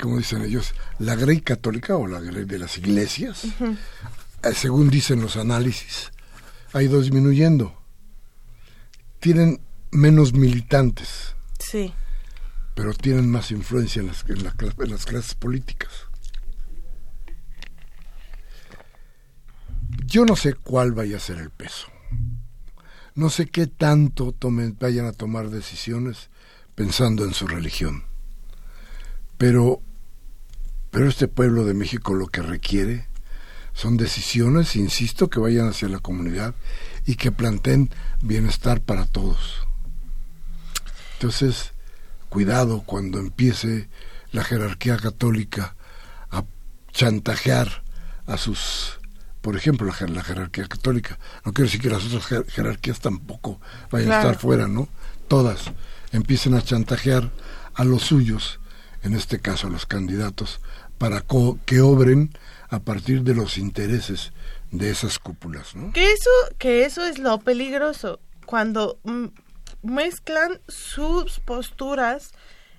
[0.00, 3.44] como dicen ellos, la Grey católica o la Grey de las iglesias,
[4.42, 6.12] eh, según dicen los análisis,
[6.72, 7.76] ha ido disminuyendo.
[9.20, 11.34] Tienen menos militantes.
[11.58, 11.92] Sí.
[12.74, 15.90] Pero tienen más influencia en las, en, en las clases políticas.
[20.06, 21.88] Yo no sé cuál vaya a ser el peso.
[23.14, 26.30] No sé qué tanto tomen, vayan a tomar decisiones
[26.76, 28.04] pensando en su religión.
[29.36, 29.82] Pero
[30.90, 33.06] pero este pueblo de México lo que requiere
[33.72, 36.54] son decisiones, insisto, que vayan hacia la comunidad
[37.06, 37.90] y que planteen
[38.22, 39.66] bienestar para todos.
[41.14, 41.72] Entonces,
[42.28, 43.88] cuidado cuando empiece
[44.32, 45.76] la jerarquía católica
[46.30, 46.44] a
[46.92, 47.82] chantajear
[48.26, 48.98] a sus,
[49.40, 51.18] por ejemplo, la, jerarquía católica.
[51.44, 53.60] No quiero decir que las otras jerarquías tampoco
[53.90, 54.88] vayan a estar fuera, ¿no?
[55.28, 55.72] Todas
[56.12, 57.30] empiecen a chantajear
[57.74, 58.60] a los suyos,
[59.02, 60.60] en este caso los candidatos,
[60.98, 61.24] para
[61.64, 62.30] que obren
[62.70, 64.32] a partir de los intereses
[64.70, 65.92] de esas cúpulas, ¿no?
[65.92, 68.98] Que eso, que eso es lo peligroso, cuando
[69.82, 72.32] mezclan sus posturas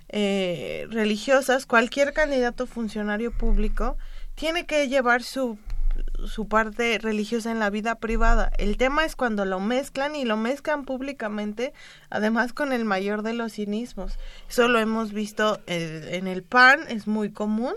[0.10, 3.98] eh, religiosas, cualquier candidato funcionario público
[4.36, 5.58] tiene que llevar su
[6.26, 8.52] su parte religiosa en la vida privada.
[8.58, 11.74] El tema es cuando lo mezclan y lo mezclan públicamente,
[12.10, 14.18] además con el mayor de los cinismos.
[14.50, 17.74] Eso lo hemos visto eh, en el PAN, es muy común.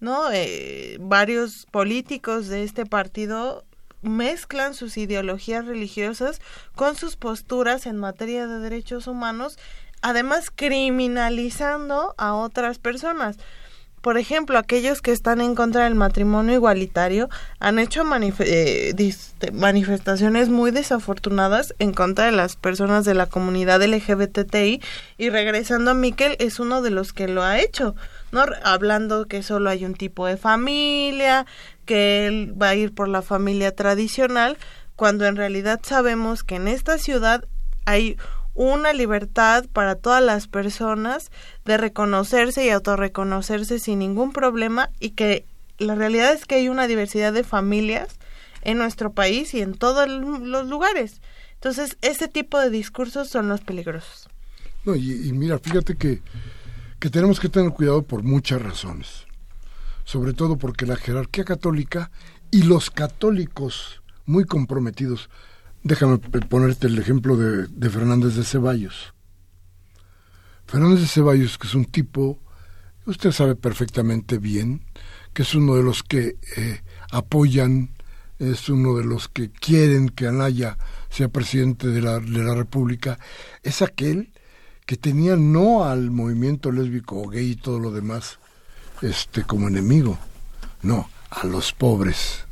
[0.00, 0.30] ¿no?
[0.32, 3.64] Eh, varios políticos de este partido
[4.02, 6.40] mezclan sus ideologías religiosas
[6.74, 9.58] con sus posturas en materia de derechos humanos,
[10.02, 13.38] además criminalizando a otras personas.
[14.04, 18.04] Por ejemplo, aquellos que están en contra del matrimonio igualitario han hecho
[18.40, 19.14] eh,
[19.54, 24.82] manifestaciones muy desafortunadas en contra de las personas de la comunidad LGBTI
[25.16, 27.94] y regresando a Miquel es uno de los que lo ha hecho.
[28.30, 28.44] ¿no?
[28.62, 31.46] Hablando que solo hay un tipo de familia,
[31.86, 34.58] que él va a ir por la familia tradicional,
[34.96, 37.46] cuando en realidad sabemos que en esta ciudad
[37.86, 38.18] hay
[38.54, 41.30] una libertad para todas las personas
[41.64, 45.46] de reconocerse y autorreconocerse sin ningún problema y que
[45.78, 48.18] la realidad es que hay una diversidad de familias
[48.62, 51.20] en nuestro país y en todos los lugares.
[51.54, 54.28] Entonces, ese tipo de discursos son los peligrosos.
[54.84, 56.20] No, y mira, fíjate que
[57.04, 59.26] que tenemos que tener cuidado por muchas razones.
[60.04, 62.10] Sobre todo porque la jerarquía católica
[62.50, 65.28] y los católicos muy comprometidos.
[65.82, 69.13] Déjame ponerte el ejemplo de, Fernández de Ceballos.
[70.66, 72.38] Fernández de Ceballos, que es un tipo,
[73.06, 74.82] usted sabe perfectamente bien,
[75.32, 77.90] que es uno de los que eh, apoyan,
[78.38, 80.78] es uno de los que quieren que Anaya
[81.10, 83.18] sea presidente de la, de la República,
[83.62, 84.32] es aquel
[84.86, 88.38] que tenía no al movimiento lésbico o gay y todo lo demás
[89.02, 90.18] este como enemigo,
[90.82, 92.44] no, a los pobres.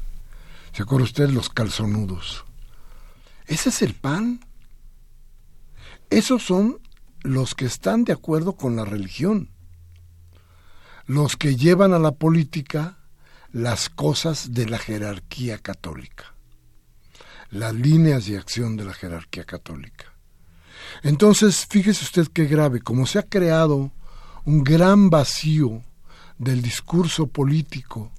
[0.72, 2.44] ¿Se acuerda usted los calzonudos?
[3.46, 4.40] Ese es el pan.
[6.08, 6.78] Esos son
[7.22, 9.50] los que están de acuerdo con la religión,
[11.06, 12.98] los que llevan a la política
[13.52, 16.34] las cosas de la jerarquía católica,
[17.50, 20.06] las líneas de acción de la jerarquía católica.
[21.02, 23.92] Entonces, fíjese usted qué grave, como se ha creado
[24.44, 25.84] un gran vacío
[26.38, 28.10] del discurso político,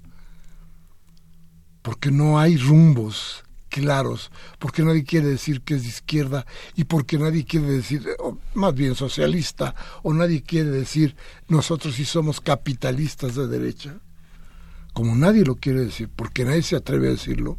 [1.81, 3.42] porque no hay rumbos
[3.73, 6.45] claros, porque nadie quiere decir que es de izquierda
[6.75, 8.07] y porque nadie quiere decir,
[8.53, 11.15] más bien socialista, o nadie quiere decir
[11.47, 13.95] nosotros sí somos capitalistas de derecha,
[14.93, 17.57] como nadie lo quiere decir, porque nadie se atreve a decirlo,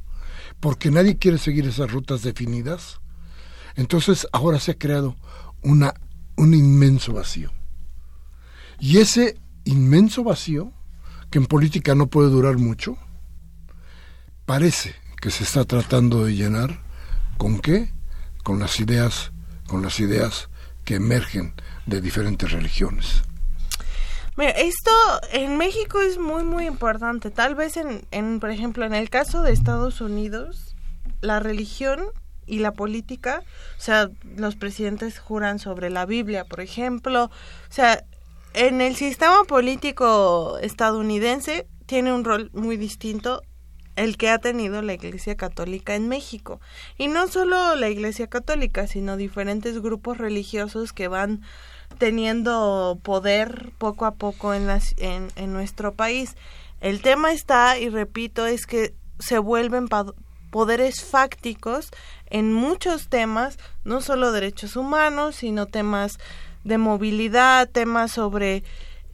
[0.60, 3.00] porque nadie quiere seguir esas rutas definidas,
[3.74, 5.16] entonces ahora se ha creado
[5.62, 5.94] una,
[6.36, 7.50] un inmenso vacío.
[8.78, 10.72] Y ese inmenso vacío,
[11.30, 12.96] que en política no puede durar mucho,
[14.46, 14.94] parece
[15.24, 16.80] que se está tratando de llenar
[17.38, 17.88] con qué?
[18.42, 19.32] Con las ideas,
[19.66, 20.50] con las ideas
[20.84, 21.54] que emergen
[21.86, 23.22] de diferentes religiones.
[24.36, 24.90] Esto
[25.32, 27.30] en México es muy muy importante.
[27.30, 30.76] Tal vez en, en por ejemplo, en el caso de Estados Unidos,
[31.22, 32.02] la religión
[32.44, 33.42] y la política,
[33.78, 38.04] o sea, los presidentes juran sobre la Biblia, por ejemplo, o sea,
[38.52, 43.40] en el sistema político estadounidense tiene un rol muy distinto
[43.96, 46.60] el que ha tenido la Iglesia Católica en México.
[46.98, 51.42] Y no solo la Iglesia Católica, sino diferentes grupos religiosos que van
[51.98, 54.68] teniendo poder poco a poco en,
[54.98, 56.36] en nuestro país.
[56.80, 59.88] El tema está, y repito, es que se vuelven
[60.50, 61.90] poderes fácticos
[62.26, 66.18] en muchos temas, no solo derechos humanos, sino temas
[66.64, 68.64] de movilidad, temas sobre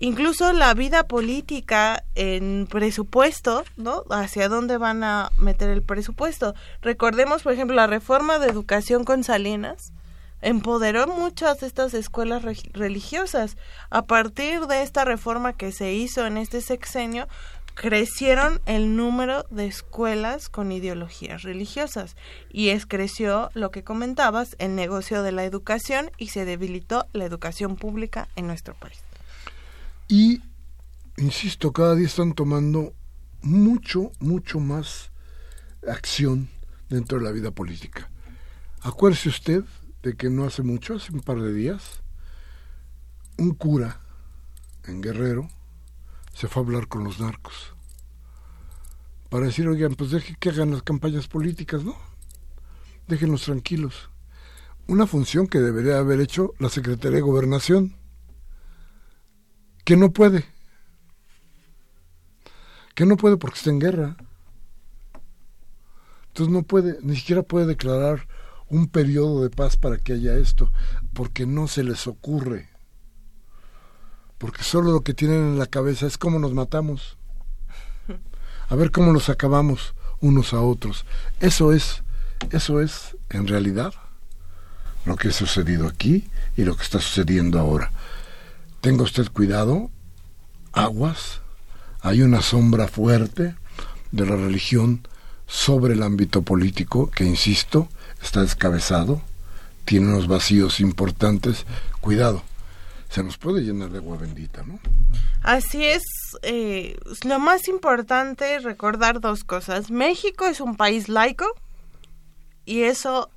[0.00, 4.02] incluso la vida política en presupuesto, ¿no?
[4.10, 6.54] Hacia dónde van a meter el presupuesto.
[6.82, 9.92] Recordemos, por ejemplo, la reforma de educación con Salinas
[10.42, 12.42] empoderó muchas de estas escuelas
[12.72, 13.58] religiosas.
[13.90, 17.28] A partir de esta reforma que se hizo en este sexenio,
[17.74, 22.16] crecieron el número de escuelas con ideologías religiosas
[22.50, 27.24] y es creció lo que comentabas el negocio de la educación y se debilitó la
[27.26, 29.09] educación pública en nuestro país.
[30.10, 30.42] Y
[31.18, 32.94] insisto, cada día están tomando
[33.42, 35.12] mucho, mucho más
[35.88, 36.48] acción
[36.88, 38.10] dentro de la vida política.
[38.80, 39.64] Acuérdese usted
[40.02, 42.02] de que no hace mucho, hace un par de días,
[43.38, 44.00] un cura
[44.84, 45.48] en Guerrero
[46.34, 47.74] se fue a hablar con los narcos.
[49.28, 51.94] Para decir, oigan, pues dejen que hagan las campañas políticas, ¿no?
[53.06, 54.10] Déjenlos tranquilos.
[54.88, 57.99] Una función que debería haber hecho la Secretaría de Gobernación,
[59.90, 60.44] que no puede.
[62.94, 64.16] Que no puede porque está en guerra.
[66.28, 68.28] Entonces no puede, ni siquiera puede declarar
[68.68, 70.70] un periodo de paz para que haya esto,
[71.12, 72.68] porque no se les ocurre
[74.38, 77.18] porque solo lo que tienen en la cabeza es cómo nos matamos.
[78.68, 81.04] A ver cómo nos acabamos unos a otros.
[81.40, 82.04] Eso es,
[82.50, 83.92] eso es en realidad
[85.04, 87.90] lo que ha sucedido aquí y lo que está sucediendo ahora.
[88.80, 89.90] Tenga usted cuidado,
[90.72, 91.40] aguas,
[92.00, 93.54] hay una sombra fuerte
[94.10, 95.06] de la religión
[95.46, 97.88] sobre el ámbito político que, insisto,
[98.22, 99.20] está descabezado,
[99.84, 101.66] tiene unos vacíos importantes.
[102.00, 102.42] Cuidado,
[103.10, 104.78] se nos puede llenar de agua bendita, ¿no?
[105.42, 106.02] Así es,
[106.42, 109.90] eh, lo más importante es recordar dos cosas.
[109.90, 111.46] México es un país laico
[112.64, 113.30] y eso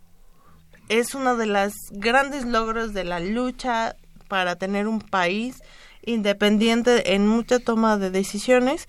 [0.89, 3.95] es uno de los grandes logros de la lucha
[4.27, 5.61] para tener un país
[6.05, 8.87] independiente en mucha toma de decisiones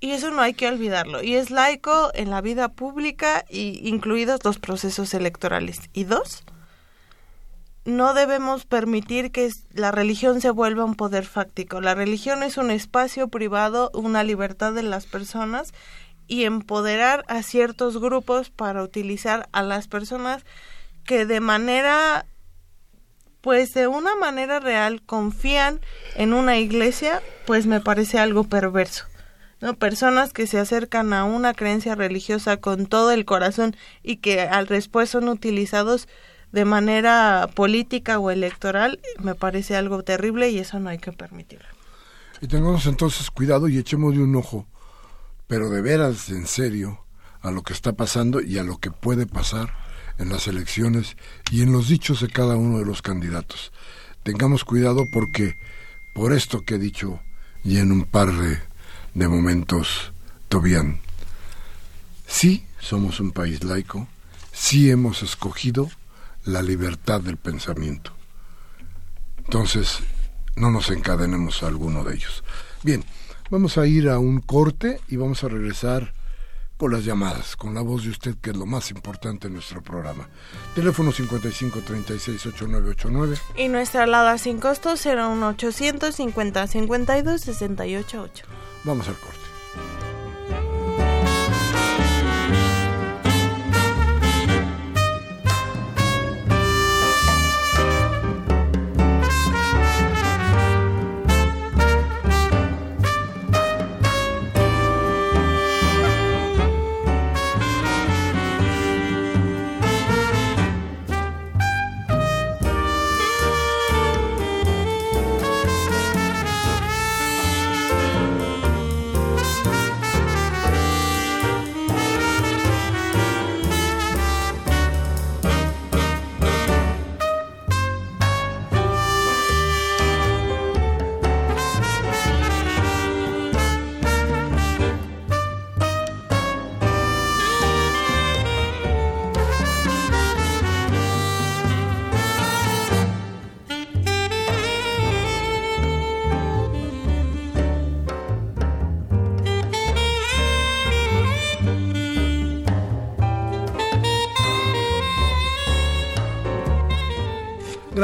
[0.00, 1.22] y eso no hay que olvidarlo.
[1.22, 5.90] Y es laico en la vida pública, y incluidos los procesos electorales.
[5.92, 6.42] Y dos,
[7.84, 11.82] no debemos permitir que la religión se vuelva un poder fáctico.
[11.82, 15.72] La religión es un espacio privado, una libertad de las personas
[16.26, 20.44] y empoderar a ciertos grupos para utilizar a las personas
[21.04, 22.24] que de manera
[23.40, 25.80] pues de una manera real confían
[26.14, 29.04] en una iglesia, pues me parece algo perverso.
[29.60, 29.74] ¿no?
[29.74, 34.66] Personas que se acercan a una creencia religiosa con todo el corazón y que al
[34.66, 36.08] después son utilizados
[36.52, 41.68] de manera política o electoral me parece algo terrible y eso no hay que permitirlo.
[42.40, 44.66] Y tengamos entonces cuidado y echemos de un ojo,
[45.46, 47.04] pero de veras, en serio,
[47.42, 49.70] a lo que está pasando y a lo que puede pasar
[50.20, 51.16] en las elecciones
[51.50, 53.72] y en los dichos de cada uno de los candidatos.
[54.22, 55.56] Tengamos cuidado porque
[56.14, 57.20] por esto que he dicho
[57.64, 60.12] y en un par de, momentos,
[60.48, 61.00] Tobián,
[62.26, 64.08] sí somos un país laico,
[64.52, 65.90] sí hemos escogido
[66.44, 68.12] la libertad del pensamiento.
[69.38, 70.00] Entonces,
[70.54, 72.44] no nos encadenemos a alguno de ellos.
[72.82, 73.04] Bien,
[73.50, 76.12] vamos a ir a un corte y vamos a regresar
[76.80, 79.82] con las llamadas, con la voz de usted, que es lo más importante en nuestro
[79.82, 80.26] programa.
[80.74, 83.36] Teléfono 55 36 8989.
[83.58, 88.46] Y nuestra alada sin costo será un 850 52 688.
[88.84, 90.09] Vamos al corte.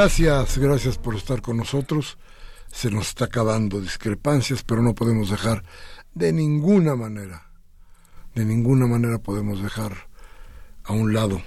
[0.07, 2.17] Gracias, gracias por estar con nosotros.
[2.71, 5.65] Se nos está acabando discrepancias, pero no podemos dejar
[6.15, 7.51] de ninguna manera,
[8.33, 10.07] de ninguna manera podemos dejar
[10.85, 11.43] a un lado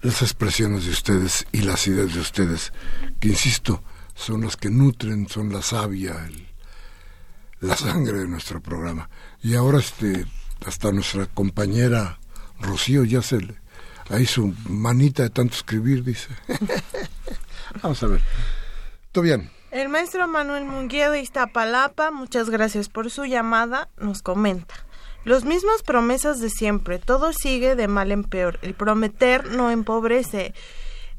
[0.00, 2.72] las expresiones de ustedes y las ideas de ustedes,
[3.20, 3.82] que insisto,
[4.14, 6.16] son las que nutren, son la savia,
[7.60, 9.10] la sangre de nuestro programa.
[9.42, 10.24] Y ahora este,
[10.64, 12.18] hasta nuestra compañera
[12.60, 13.65] Rocío ya se le,
[14.10, 16.28] ahí su manita de tanto escribir, dice.
[17.82, 18.20] Vamos a ver.
[19.12, 19.50] Todo bien.
[19.70, 24.74] El maestro Manuel Munguía de Iztapalapa, muchas gracias por su llamada, nos comenta.
[25.24, 28.60] Los mismas promesas de siempre, todo sigue de mal en peor.
[28.62, 30.54] El prometer no empobrece.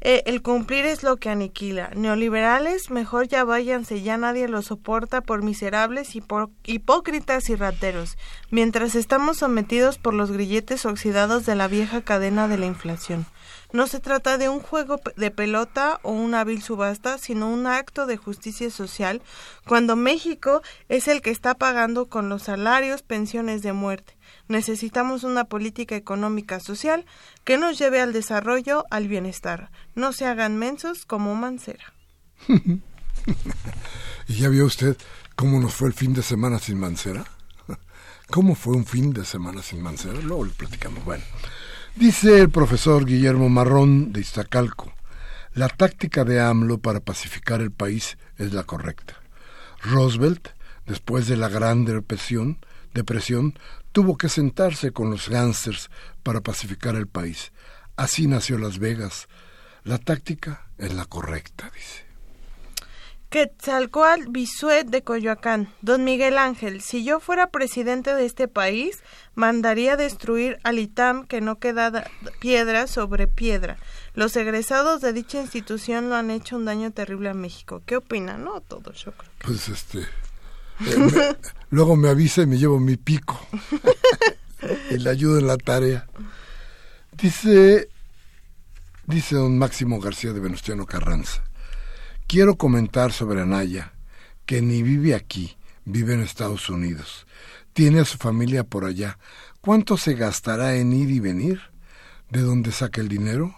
[0.00, 1.90] Eh, el cumplir es lo que aniquila.
[1.96, 8.16] Neoliberales, mejor ya váyanse, ya nadie los soporta por miserables, y por hipócritas y rateros,
[8.50, 13.26] mientras estamos sometidos por los grilletes oxidados de la vieja cadena de la inflación.
[13.72, 18.06] No se trata de un juego de pelota o una hábil subasta, sino un acto
[18.06, 19.20] de justicia social,
[19.66, 24.16] cuando México es el que está pagando con los salarios pensiones de muerte.
[24.48, 27.04] Necesitamos una política económica social
[27.44, 29.70] que nos lleve al desarrollo, al bienestar.
[29.94, 31.92] No se hagan mensos como Mancera.
[34.28, 34.96] ¿Y ya vio usted
[35.36, 37.26] cómo nos fue el fin de semana sin Mancera?
[38.30, 40.18] ¿Cómo fue un fin de semana sin Mancera?
[40.22, 41.04] Luego le platicamos.
[41.04, 41.24] Bueno,
[41.98, 44.92] dice el profesor Guillermo Marrón de Iztacalco,
[45.52, 49.14] la táctica de AMLO para pacificar el país es la correcta.
[49.82, 50.48] Roosevelt,
[50.86, 52.58] después de la Gran Depresión,
[52.94, 53.58] depresión
[53.90, 55.90] tuvo que sentarse con los gángsters
[56.22, 57.50] para pacificar el país.
[57.96, 59.26] Así nació Las Vegas.
[59.82, 62.07] La táctica es la correcta, dice.
[63.30, 65.68] Quetzalcoatl Bisuet de Coyoacán.
[65.82, 69.02] Don Miguel Ángel, si yo fuera presidente de este país,
[69.34, 72.10] mandaría destruir al ITAM que no queda
[72.40, 73.76] piedra sobre piedra.
[74.14, 77.82] Los egresados de dicha institución lo han hecho un daño terrible a México.
[77.84, 78.38] ¿Qué opina?
[78.38, 79.30] No, todo yo creo.
[79.44, 80.00] Pues este,
[80.86, 81.36] eh,
[81.70, 83.38] luego me avisa y me llevo mi pico
[84.90, 86.06] y le ayudo en la tarea.
[87.12, 87.88] Dice,
[89.06, 91.42] dice don Máximo García de Venustiano Carranza,
[92.28, 93.94] quiero comentar sobre Anaya,
[94.44, 95.56] que ni vive aquí,
[95.86, 97.26] vive en Estados Unidos.
[97.72, 99.18] Tiene a su familia por allá.
[99.62, 101.60] ¿Cuánto se gastará en ir y venir?
[102.30, 103.56] ¿De dónde saca el dinero?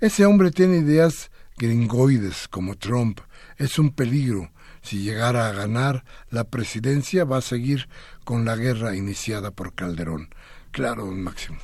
[0.00, 3.20] Ese hombre tiene ideas gringoides como Trump.
[3.56, 4.52] Es un peligro
[4.82, 7.88] si llegara a ganar la presidencia, va a seguir
[8.24, 10.28] con la guerra iniciada por Calderón.
[10.72, 11.58] Claro, Máximo.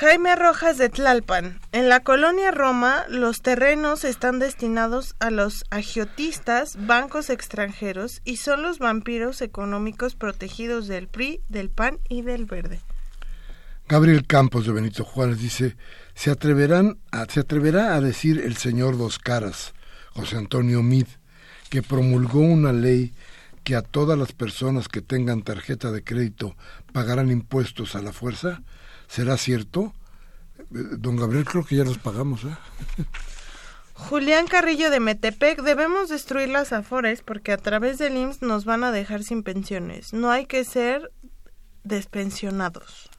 [0.00, 1.60] Jaime Rojas de Tlalpan.
[1.72, 8.62] En la colonia Roma, los terrenos están destinados a los agiotistas, bancos extranjeros y son
[8.62, 12.80] los vampiros económicos protegidos del PRI, del PAN y del Verde.
[13.90, 15.76] Gabriel Campos de Benito Juárez dice,
[16.14, 19.74] se atreverán a, se atreverá a decir el señor dos caras,
[20.14, 21.08] José Antonio Mid,
[21.68, 23.12] que promulgó una ley
[23.64, 26.56] que a todas las personas que tengan tarjeta de crédito
[26.94, 28.62] pagarán impuestos a la fuerza?
[29.10, 29.92] ¿Será cierto?
[30.70, 32.44] Don Gabriel, creo que ya los pagamos.
[32.44, 32.56] ¿eh?
[33.94, 38.84] Julián Carrillo de Metepec, debemos destruir las afores porque a través del IMSS nos van
[38.84, 40.12] a dejar sin pensiones.
[40.12, 41.10] No hay que ser
[41.82, 43.10] despensionados.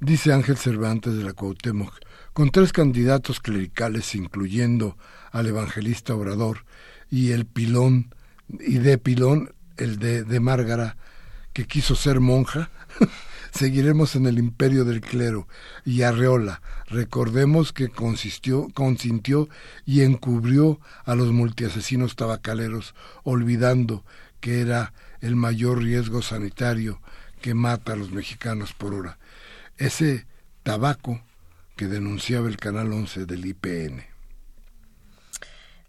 [0.00, 1.94] Dice Ángel Cervantes de la Cuauhtémoc,
[2.32, 4.98] con tres candidatos clericales, incluyendo
[5.30, 6.64] al evangelista Obrador,
[7.08, 8.12] y el pilón,
[8.48, 10.96] y de pilón, el de, de Márgara,
[11.52, 12.70] que quiso ser monja,
[13.52, 15.48] seguiremos en el imperio del clero.
[15.84, 19.48] Y Arreola, recordemos que consistió, consintió
[19.84, 24.04] y encubrió a los multiasesinos tabacaleros, olvidando
[24.40, 27.00] que era el mayor riesgo sanitario
[27.40, 29.18] que mata a los mexicanos por hora.
[29.76, 30.26] Ese
[30.62, 31.20] tabaco
[31.76, 34.15] que denunciaba el Canal 11 del IPN.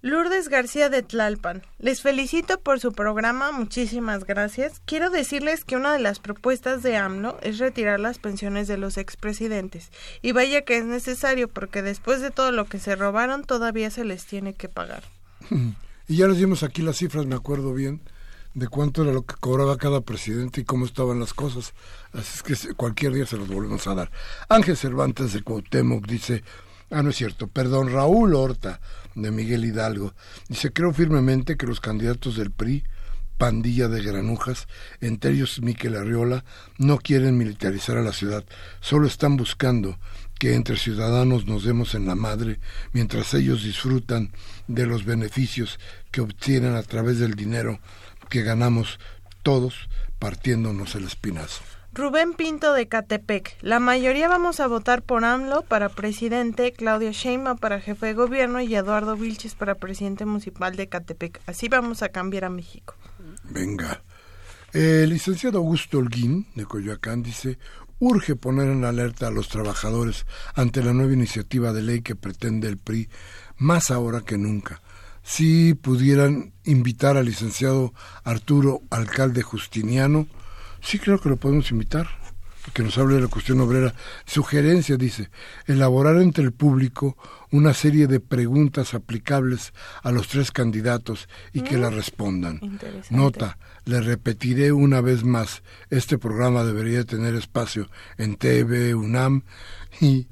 [0.02, 1.64] Lourdes García de Tlalpan.
[1.80, 4.80] Les felicito por su programa, muchísimas gracias.
[4.86, 8.98] Quiero decirles que una de las propuestas de AMLO es retirar las pensiones de los
[8.98, 9.91] expresidentes.
[10.22, 14.06] Y vaya que es necesario porque después de todo lo que se robaron todavía se
[14.06, 15.04] les tiene que pagar.
[16.10, 18.00] Y ya les dimos aquí las cifras, me acuerdo bien,
[18.54, 21.74] de cuánto era lo que cobraba cada presidente y cómo estaban las cosas.
[22.14, 24.12] Así es que cualquier día se los volvemos a dar.
[24.48, 26.45] Ángel Cervantes de Cuauhtémoc dice,
[26.90, 28.80] ah, no es cierto, perdón, Raúl Horta
[29.16, 30.14] de Miguel Hidalgo.
[30.48, 32.84] Dice, creo firmemente que los candidatos del PRI,
[33.38, 34.68] pandilla de granujas,
[35.02, 36.44] entre ellos Miquel Arriola,
[36.78, 38.44] no quieren militarizar a la ciudad,
[38.80, 40.00] solo están buscando
[40.40, 42.60] que entre ciudadanos nos demos en la madre
[42.94, 44.32] mientras ellos disfrutan
[44.68, 45.80] de los beneficios
[46.12, 47.80] que obtienen a través del dinero
[48.30, 49.00] que ganamos
[49.42, 51.76] todos partiéndonos el espinazo.
[51.98, 53.58] Rubén Pinto de Catepec.
[53.62, 58.62] La mayoría vamos a votar por AMLO para presidente, Claudia Sheinbaum para jefe de gobierno
[58.62, 61.41] y Eduardo Vilches para presidente municipal de Catepec.
[61.48, 62.93] Así vamos a cambiar a México.
[63.45, 64.04] Venga.
[64.74, 67.58] El licenciado Augusto Holguín, de Coyoacán, dice,
[67.98, 72.68] urge poner en alerta a los trabajadores ante la nueva iniciativa de ley que pretende
[72.68, 73.10] el PRI,
[73.58, 74.84] más ahora que nunca.
[75.24, 77.91] Si pudieran invitar al licenciado
[78.24, 80.28] Arturo Alcalde Justiniano,
[80.82, 82.07] sí creo que lo podemos invitar,
[82.73, 83.93] que nos hable de la cuestión obrera.
[84.25, 85.30] Sugerencia, dice,
[85.65, 87.17] elaborar entre el público
[87.51, 89.73] una serie de preguntas aplicables
[90.03, 92.59] a los tres candidatos y que la respondan.
[93.09, 99.43] Nota, le repetiré una vez más, este programa debería tener espacio en TV, UNAM
[100.01, 100.28] y,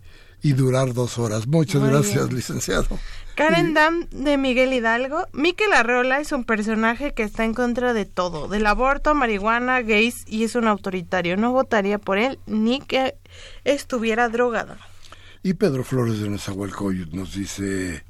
[0.45, 1.47] y durar dos horas.
[1.47, 2.85] Muchas gracias, licenciado.
[3.33, 5.25] Karen Dam de Miguel Hidalgo.
[5.33, 10.23] Miquel Arreola es un personaje que está en contra de todo, del aborto, marihuana, gays
[10.27, 11.35] y es un autoritario.
[11.35, 13.15] No votaría por él ni que
[13.63, 14.75] estuviera drogado.
[15.41, 18.03] Y Pedro Flores de Nezahualcóyotl nos dice,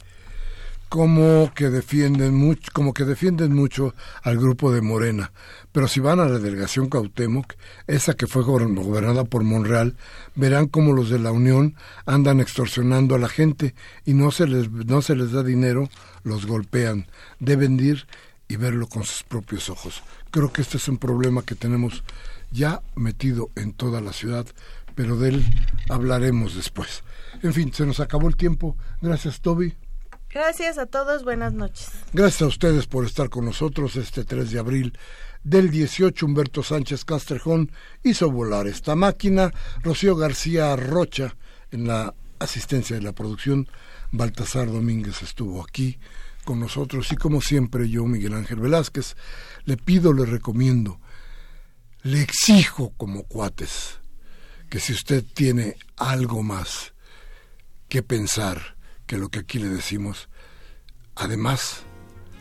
[0.90, 5.32] como que defienden mucho, como que defienden mucho al grupo de Morena,
[5.72, 7.56] pero si van a la delegación Cautemoc,
[7.88, 9.96] esa que fue gobernada por Monreal,
[10.36, 11.76] verán como los de la Unión
[12.06, 13.76] andan extorsionando a la gente
[14.06, 15.90] y no se les no se les da dinero,
[16.24, 17.08] los golpean.
[17.40, 18.08] Deben ir
[18.48, 20.04] y verlo con sus propios ojos.
[20.32, 22.04] Creo que este es un problema que tenemos
[22.52, 24.46] ya metido en toda la ciudad,
[24.96, 25.46] pero de él
[25.90, 27.04] hablaremos después.
[27.42, 28.78] En fin, se nos acabó el tiempo.
[29.02, 29.76] Gracias, Toby.
[30.36, 31.92] Gracias a todos, buenas noches.
[32.12, 35.00] Gracias a ustedes por estar con nosotros este 3 de abril
[35.46, 36.26] del 18.
[36.26, 37.72] Humberto Sánchez Castrejón
[38.04, 39.54] hizo volar esta máquina.
[39.82, 41.38] Rocío García Rocha
[41.72, 43.70] en la asistencia de la producción.
[44.12, 46.00] Baltasar Domínguez estuvo aquí
[46.44, 49.16] con nosotros y como siempre yo, Miguel Ángel Velázquez,
[49.64, 51.00] le pido, le recomiendo,
[52.04, 54.02] le exijo como cuates
[54.70, 56.94] que si usted tiene algo más
[57.88, 58.75] que pensar,
[59.06, 60.30] que lo que aquí le decimos.
[61.16, 61.82] Además,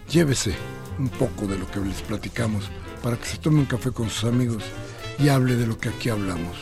[0.09, 0.55] llévese
[0.99, 2.71] un poco de lo que les platicamos
[3.03, 4.65] para que se tome un café con sus amigos
[5.19, 6.57] y hable de lo que aquí hablamos.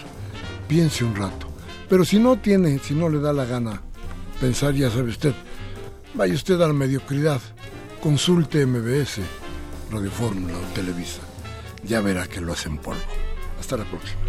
[0.68, 1.48] Piense un rato.
[1.88, 3.82] Pero si no tiene, si no le da la gana
[4.40, 5.34] pensar, ya sabe usted,
[6.14, 7.40] vaya usted a la mediocridad,
[8.02, 9.20] consulte MBS,
[9.90, 11.20] Radio Fórmula o Televisa.
[11.84, 13.00] Ya verá que lo hacen polvo.
[13.60, 14.20] Hasta la próxima.